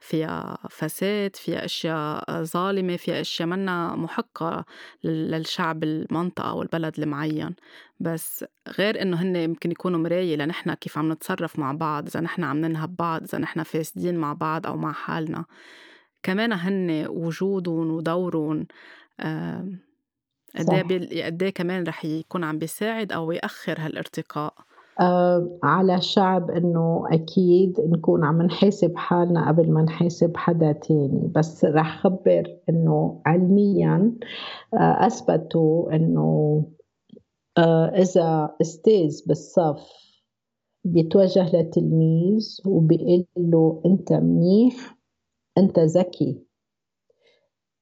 فيها 0.00 0.58
فساد 0.70 1.36
فيها 1.36 1.64
أشياء 1.64 2.42
ظالمة 2.44 2.96
فيها 2.96 3.20
أشياء 3.20 3.48
منا 3.48 3.96
محقة 3.96 4.64
للشعب 5.04 5.84
المنطقة 5.84 6.50
أو 6.50 6.62
البلد 6.62 7.00
المعين. 7.00 7.54
بس 8.00 8.44
غير 8.78 9.02
إنه 9.02 9.22
هن 9.22 9.36
يمكن 9.36 9.70
يكونوا 9.70 9.98
مراية 9.98 10.36
لنحنا 10.36 10.74
كيف 10.74 10.98
عم 10.98 11.12
نتصرف 11.12 11.58
مع 11.58 11.72
بعض 11.72 12.06
إذا 12.06 12.20
نحنا 12.20 12.46
عم 12.46 12.56
ننهب 12.56 12.96
بعض 12.96 13.22
إذا 13.22 13.38
نحنا 13.38 13.62
فاسدين 13.62 14.16
مع 14.16 14.32
بعض 14.32 14.66
أو 14.66 14.76
مع 14.76 14.92
حالنا. 14.92 15.44
كمان 16.22 16.52
هن 16.52 17.06
وجودهم 17.08 17.90
ودورهم 17.90 18.66
قد 20.58 20.70
إيه 20.92 21.26
قد 21.26 21.42
إيه 21.42 21.50
كمان 21.50 21.84
رح 21.84 22.04
يكون 22.04 22.44
عم 22.44 22.58
بيساعد 22.58 23.12
أو 23.12 23.32
يأخر 23.32 23.76
هالارتقاء. 23.78 24.54
آه 25.00 25.58
على 25.62 25.94
الشعب 25.94 26.50
إنه 26.50 27.04
أكيد 27.12 27.80
نكون 27.80 28.24
عم 28.24 28.42
نحاسب 28.42 28.96
حالنا 28.96 29.48
قبل 29.48 29.72
ما 29.72 29.82
نحاسب 29.82 30.36
حدا 30.36 30.72
تاني 30.72 31.30
بس 31.34 31.64
رح 31.64 32.02
خبر 32.02 32.42
إنه 32.68 33.22
علميا 33.26 34.12
آه 34.74 35.06
أثبتوا 35.06 35.96
إنه 35.96 36.64
آه 37.58 37.86
إذا 37.86 38.56
أستاذ 38.60 39.20
بالصف 39.26 39.88
بيتوجه 40.84 41.56
لتلميذ 41.56 42.60
وبيقول 42.66 43.26
له 43.36 43.82
أنت 43.86 44.12
منيح 44.12 44.96
أنت 45.58 45.78
ذكي. 45.78 46.42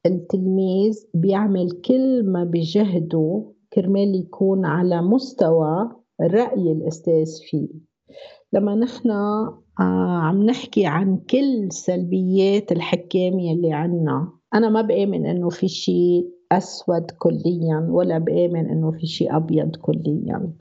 التلميذ 0.07 1.07
بيعمل 1.15 1.71
كل 1.71 2.23
ما 2.23 2.45
بجهده 2.45 3.53
كرمال 3.73 4.15
يكون 4.15 4.65
على 4.65 5.03
مستوى 5.03 5.91
رأي 6.21 6.73
الأستاذ 6.73 7.27
فيه. 7.51 7.69
لما 8.53 8.75
نحن 8.75 9.11
آه، 9.11 10.21
عم 10.23 10.43
نحكي 10.43 10.87
عن 10.87 11.19
كل 11.31 11.73
سلبيات 11.73 12.73
الحكام 12.73 13.39
يلي 13.39 13.73
عنا 13.73 14.33
أنا 14.55 14.69
ما 14.69 14.83
بآمن 14.83 15.27
إنه 15.27 15.49
في 15.49 15.69
شيء 15.69 16.31
أسود 16.53 17.11
كليا 17.11 17.89
ولا 17.91 18.19
بآمن 18.19 18.71
إنه 18.71 18.91
في 18.91 19.07
شيء 19.07 19.37
أبيض 19.37 19.77
كليا. 19.77 20.53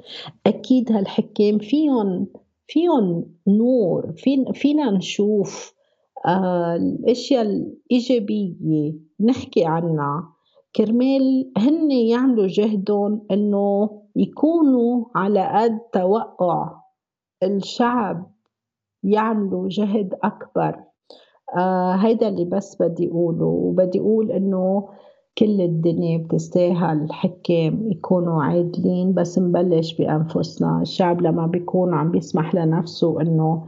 أكيد 0.46 0.92
هالحكام 0.92 1.58
فيهم 1.58 2.28
فيهم 2.68 3.26
نور 3.48 4.14
فينا 4.54 4.92
نشوف 4.92 5.79
الأشياء 6.28 7.42
الإيجابية 7.42 8.94
نحكي 9.20 9.66
عنها. 9.66 10.34
كرمال 10.76 11.52
هن 11.58 11.92
يعملوا 11.92 12.48
جهدهم 12.48 13.26
إنه 13.32 13.90
يكونوا 14.16 15.06
على 15.16 15.48
قد 15.48 15.80
توقع 15.94 16.82
الشعب 17.44 18.32
يعملوا 19.04 19.68
جهد 19.70 20.14
أكبر. 20.24 20.76
آه 21.58 21.92
هيدا 21.96 22.28
اللي 22.28 22.46
بس 22.46 22.82
بدي 22.82 23.10
أقوله 23.10 23.46
وبدي 23.46 24.00
أقول 24.00 24.32
إنه 24.32 24.90
كل 25.40 25.62
الدنيا 25.62 26.18
بتستاهل 26.18 27.04
الحكام 27.04 27.92
يكونوا 27.92 28.44
عادلين 28.44 29.14
بس 29.14 29.40
نبلش 29.40 29.94
بأنفسنا. 29.94 30.82
الشعب 30.82 31.22
لما 31.22 31.48
بيكون 31.48 31.94
عم 31.94 32.12
بيسمح 32.12 32.56
لنفسه 32.56 33.22
إنه 33.22 33.66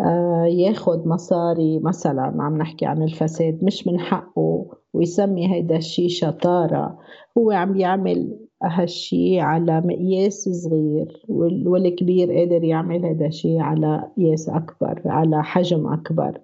آه، 0.00 0.44
ياخد 0.44 1.06
مصاري 1.06 1.78
مثلا 1.78 2.34
عم 2.38 2.58
نحكي 2.58 2.86
عن 2.86 3.02
الفساد 3.02 3.64
مش 3.64 3.86
من 3.86 4.00
حقه 4.00 4.66
ويسمي 4.92 5.54
هيدا 5.54 5.76
الشيء 5.76 6.08
شطارة. 6.08 6.98
هو 7.38 7.50
عم 7.50 7.76
يعمل 7.76 8.38
هالشي 8.62 9.40
على 9.40 9.80
مقياس 9.80 10.48
صغير 10.48 11.22
والكبير 11.66 12.32
قادر 12.32 12.64
يعمل 12.64 13.06
هذا 13.06 13.26
الشيء 13.26 13.60
على 13.60 14.04
قياس 14.16 14.48
أكبر 14.48 15.02
على 15.06 15.44
حجم 15.44 15.92
أكبر. 15.92 16.40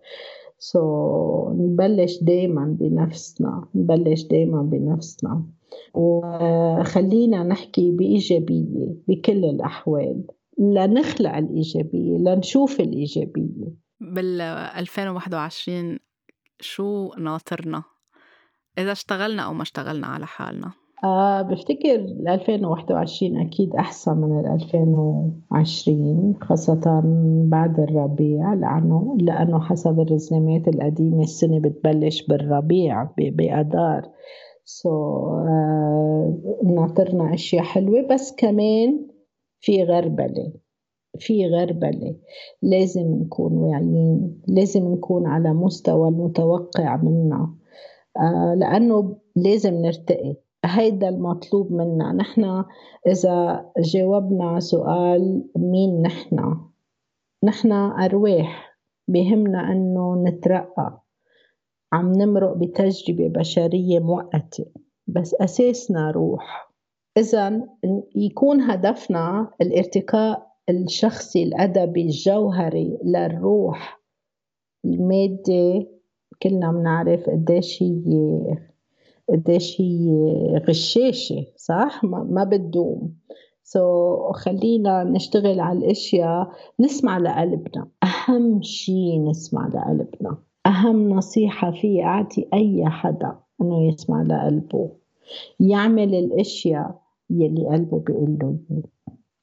So, 0.72 0.78
نبلش 1.52 2.18
دايما 2.22 2.76
بنفسنا 2.80 3.68
نبلش 3.74 4.22
دايما 4.22 4.62
بنفسنا. 4.62 5.44
وخلينا 5.94 7.42
نحكي 7.42 7.90
بإيجابية 7.90 8.96
بكل 9.08 9.44
الأحوال 9.44 10.24
لنخلق 10.58 11.36
الإيجابية 11.36 12.16
لنشوف 12.16 12.80
الإيجابية. 12.80 13.74
بال 14.00 14.40
2021 14.40 15.98
شو 16.60 17.10
ناطرنا؟ 17.18 17.82
إذا 18.78 18.92
اشتغلنا 18.92 19.42
أو 19.42 19.52
ما 19.52 19.62
اشتغلنا 19.62 20.06
على 20.06 20.26
حالنا. 20.26 20.72
آه 21.04 21.42
بفتكر 21.42 21.94
2021 22.28 23.36
أكيد 23.36 23.76
أحسن 23.76 24.16
من 24.16 24.46
2020 24.54 26.34
خاصة 26.42 27.02
بعد 27.44 27.80
الربيع 27.80 28.54
لأنه 28.54 29.16
لأنه 29.20 29.60
حسب 29.60 30.00
الرسومات 30.00 30.68
القديمة 30.68 31.22
السنة 31.22 31.60
بتبلش 31.60 32.26
بالربيع 32.26 33.02
بأدار 33.18 34.10
سو 34.64 34.88
so, 34.88 34.92
آه 35.48 36.34
ناطرنا 36.64 37.34
أشياء 37.34 37.62
حلوة 37.64 38.02
بس 38.10 38.34
كمان 38.36 39.06
في 39.60 39.82
غربلة 39.82 40.52
في 41.18 41.46
غربلة 41.46 42.16
لازم 42.62 43.14
نكون 43.22 43.52
واعيين 43.52 44.42
لازم 44.48 44.92
نكون 44.92 45.26
على 45.26 45.52
مستوى 45.52 46.08
المتوقع 46.08 46.96
منا. 46.96 47.54
آه 48.16 48.54
لأنه 48.58 49.16
لازم 49.36 49.74
نرتقي. 49.74 50.36
هيدا 50.64 51.08
المطلوب 51.08 51.72
منا. 51.72 52.12
نحن 52.12 52.64
إذا 53.06 53.66
جاوبنا 53.78 54.60
سؤال 54.60 55.44
مين 55.56 56.02
نحن؟ 56.02 56.56
نحن 57.44 57.72
أرواح. 57.72 58.78
بهمنا 59.08 59.72
أنه 59.72 60.24
نترقى. 60.24 61.02
عم 61.92 62.12
نمرق 62.12 62.56
بتجربة 62.56 63.28
بشرية 63.28 63.98
مؤقتة. 63.98 64.66
بس 65.06 65.34
أساسنا 65.34 66.10
روح. 66.10 66.72
إذا 67.18 67.68
يكون 68.16 68.60
هدفنا 68.60 69.50
الارتقاء 69.60 70.54
الشخصي 70.68 71.42
الأدبي 71.42 72.02
الجوهري 72.02 72.98
للروح. 73.04 74.00
المادة 74.84 75.86
كلنا 76.42 76.72
بنعرف 76.72 77.30
قديش 77.30 77.82
هي 77.82 78.73
قديش 79.28 79.80
هي 79.80 80.62
غشاشة 80.68 81.46
صح؟ 81.56 82.04
ما 82.04 82.44
بتدوم. 82.44 83.14
سو 83.62 83.80
so, 83.80 84.32
خلينا 84.32 85.04
نشتغل 85.04 85.60
على 85.60 85.78
الأشياء. 85.78 86.48
نسمع 86.80 87.18
لقلبنا. 87.18 87.88
أهم 88.04 88.62
شيء 88.62 89.28
نسمع 89.30 89.68
لقلبنا. 89.68 90.38
أهم 90.66 91.10
نصيحة 91.10 91.70
في 91.70 92.02
أعطي 92.04 92.48
أي 92.54 92.84
حدا 92.86 93.36
إنه 93.60 93.88
يسمع 93.88 94.22
لقلبه. 94.22 94.90
يعمل 95.60 96.14
الأشياء 96.14 97.00
يلي 97.30 97.66
قلبه 97.68 97.98
بيقول 97.98 98.38
له. 98.42 98.56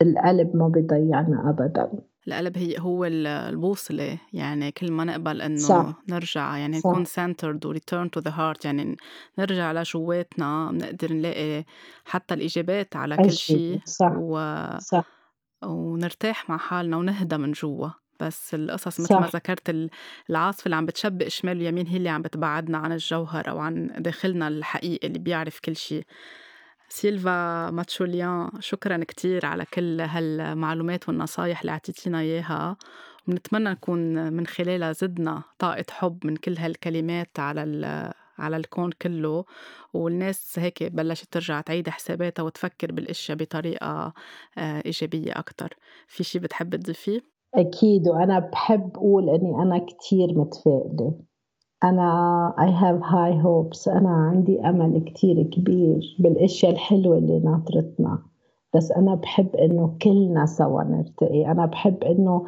القلب 0.02 0.56
ما 0.56 0.68
بيضيعنا 0.68 1.50
ابدا. 1.50 1.92
القلب 2.28 2.58
هي 2.58 2.80
هو 2.80 3.06
البوصلة 3.06 4.18
يعني 4.34 4.72
كل 4.72 4.92
ما 4.92 5.04
نقبل 5.04 5.42
إنه 5.42 5.58
صح. 5.58 5.94
نرجع 6.10 6.58
يعني 6.58 6.80
صح. 6.80 6.90
نكون 6.90 7.06
centered 7.06 7.66
و 7.66 7.74
return 7.74 8.08
to 8.18 8.22
the 8.24 8.32
heart 8.32 8.66
يعني 8.66 8.98
نرجع 9.40 9.72
لجواتنا 9.72 10.72
بنقدر 10.72 11.14
نلاقي 11.14 11.66
حتى 12.06 12.34
الإجابات 12.34 12.96
على 12.96 13.18
كل 13.18 13.32
شيء 13.32 13.82
صح. 13.86 14.12
و... 14.18 14.66
صح. 14.80 15.06
ونرتاح 15.64 16.50
مع 16.50 16.58
حالنا 16.58 16.98
ونهدى 16.98 17.38
من 17.38 17.52
جوا 17.52 17.90
بس 18.20 18.54
القصص 18.54 19.00
مثل 19.00 19.16
ما 19.16 19.28
ذكرت 19.28 19.90
العاصفة 20.30 20.66
اللي 20.66 20.76
عم 20.76 20.86
بتشبك 20.86 21.28
شمال 21.28 21.58
ويمين 21.58 21.88
هي 21.88 21.98
اللي 21.98 22.10
عم 22.10 22.22
بتبعدنا 22.22 22.78
عن 22.78 22.92
الجوهر 22.92 23.50
أو 23.50 23.60
عن 23.60 23.92
داخلنا 23.98 24.48
الحقيقي 24.48 25.08
اللي 25.08 25.20
بيعرف 25.20 25.60
كل 25.60 25.76
شيء 25.76 26.06
سيلفا 26.92 27.70
ماتشوليان 27.72 28.50
شكرا 28.60 28.98
كتير 29.08 29.46
على 29.46 29.66
كل 29.74 30.02
هالمعلومات 30.02 31.10
والنصايح 31.10 31.60
اللي 31.62 31.72
عطيتينا 31.72 32.20
إياها. 32.20 32.78
ونتمنى 33.28 33.70
نكون 33.70 34.34
من 34.34 34.48
خلالها 34.48 34.92
زدنا 34.92 35.44
طاقة 35.60 35.86
حب 35.92 36.26
من 36.26 36.36
كل 36.36 36.58
هالكلمات 36.58 37.40
على 37.40 38.14
على 38.40 38.58
الكون 38.58 38.92
كله. 39.02 39.46
والناس 39.94 40.60
هيك 40.60 40.84
بلشت 40.84 41.34
ترجع 41.34 41.62
تعيد 41.62 41.90
حساباتها 41.90 42.44
وتفكر 42.44 42.92
بالأشياء 42.92 43.38
بطريقة 43.38 44.14
آه، 44.58 44.82
إيجابية 44.86 45.32
أكتر. 45.32 45.78
في 46.08 46.24
شي 46.24 46.40
بتحب 46.40 46.76
تضيفيه؟ 46.76 47.22
أكيد 47.56 48.08
وأنا 48.08 48.40
بحب 48.40 48.92
أقول 48.96 49.30
إني 49.30 49.56
أنا 49.64 49.86
كتير 49.86 50.28
متفائلة. 50.40 51.31
أنا 51.84 52.54
I 52.58 52.70
have 52.84 53.02
high 53.02 53.44
hopes. 53.44 53.88
أنا 53.88 54.10
عندي 54.10 54.62
أمل 54.62 55.00
كتير 55.00 55.44
كبير 55.44 56.16
بالأشياء 56.20 56.72
الحلوة 56.72 57.18
اللي 57.18 57.40
ناطرتنا. 57.40 58.20
بس 58.76 58.92
أنا 58.92 59.16
بحب 59.16 59.56
إنه 59.56 59.98
كلنا 60.02 60.46
سوا 60.46 60.84
نرتقي. 60.84 61.52
أنا 61.52 61.66
بحب 61.66 62.04
إنه 62.04 62.46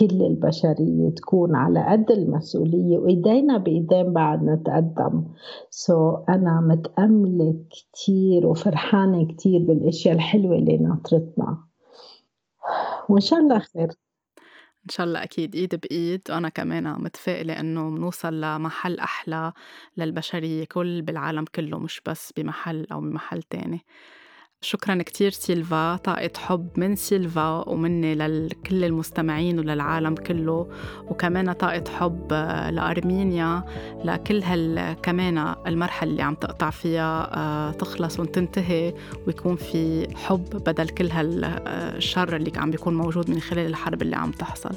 كل 0.00 0.22
البشرية 0.22 1.10
تكون 1.10 1.56
على 1.56 1.86
قد 1.86 2.10
المسؤولية 2.10 2.98
وإيدينا 2.98 3.58
بإيدين 3.58 4.12
بعد 4.12 4.42
نتقدم. 4.44 5.24
سو 5.70 6.16
so 6.16 6.20
أنا 6.28 6.60
متأملة 6.60 7.54
كتير 7.70 8.46
وفرحانة 8.46 9.26
كتير 9.26 9.64
بالأشياء 9.64 10.14
الحلوة 10.14 10.56
اللي 10.56 10.76
ناطرتنا. 10.76 11.58
وإن 13.08 13.20
شاء 13.20 13.38
الله 13.38 13.58
خير. 13.58 13.88
إن 14.86 14.90
شاء 14.90 15.06
الله 15.06 15.22
أكيد 15.22 15.54
إيد 15.54 15.74
بإيد 15.74 16.22
وأنا 16.30 16.48
كمان 16.48 16.84
متفائلة 17.02 17.60
إنه 17.60 17.90
بنوصل 17.90 18.40
لمحل 18.40 18.98
أحلى 18.98 19.52
للبشرية 19.96 20.64
كل 20.64 21.02
بالعالم 21.02 21.44
كله 21.54 21.78
مش 21.78 22.00
بس 22.06 22.32
بمحل 22.36 22.86
أو 22.92 23.00
بمحل 23.00 23.42
تاني. 23.42 23.84
شكرا 24.60 25.02
كتير 25.02 25.30
سيلفا 25.30 25.96
طاقة 25.96 26.30
حب 26.38 26.68
من 26.76 26.96
سيلفا 26.96 27.68
ومني 27.68 28.14
لكل 28.14 28.84
المستمعين 28.84 29.58
وللعالم 29.58 30.14
كله 30.14 30.68
وكمان 31.10 31.52
طاقة 31.52 31.84
حب 31.90 32.32
لأرمينيا 32.72 33.64
لكل 34.04 34.42
هال 34.42 34.96
كمان 35.02 35.54
المرحلة 35.66 36.10
اللي 36.10 36.22
عم 36.22 36.34
تقطع 36.34 36.70
فيها 36.70 37.36
آه، 37.36 37.70
تخلص 37.72 38.20
وتنتهي 38.20 38.94
ويكون 39.26 39.56
في 39.56 40.08
حب 40.16 40.44
بدل 40.66 40.88
كل 40.88 41.10
هالشر 41.10 42.36
اللي 42.36 42.52
عم 42.56 42.70
بيكون 42.70 42.94
موجود 42.94 43.30
من 43.30 43.40
خلال 43.40 43.66
الحرب 43.66 44.02
اللي 44.02 44.16
عم 44.16 44.30
تحصل. 44.30 44.74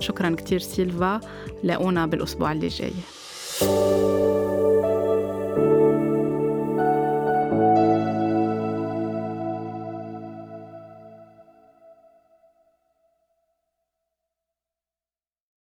شكرا 0.00 0.34
كتير 0.34 0.58
سيلفا 0.58 1.20
لاقونا 1.64 2.06
بالأسبوع 2.06 2.52
اللي 2.52 2.68
جاي. 2.68 2.92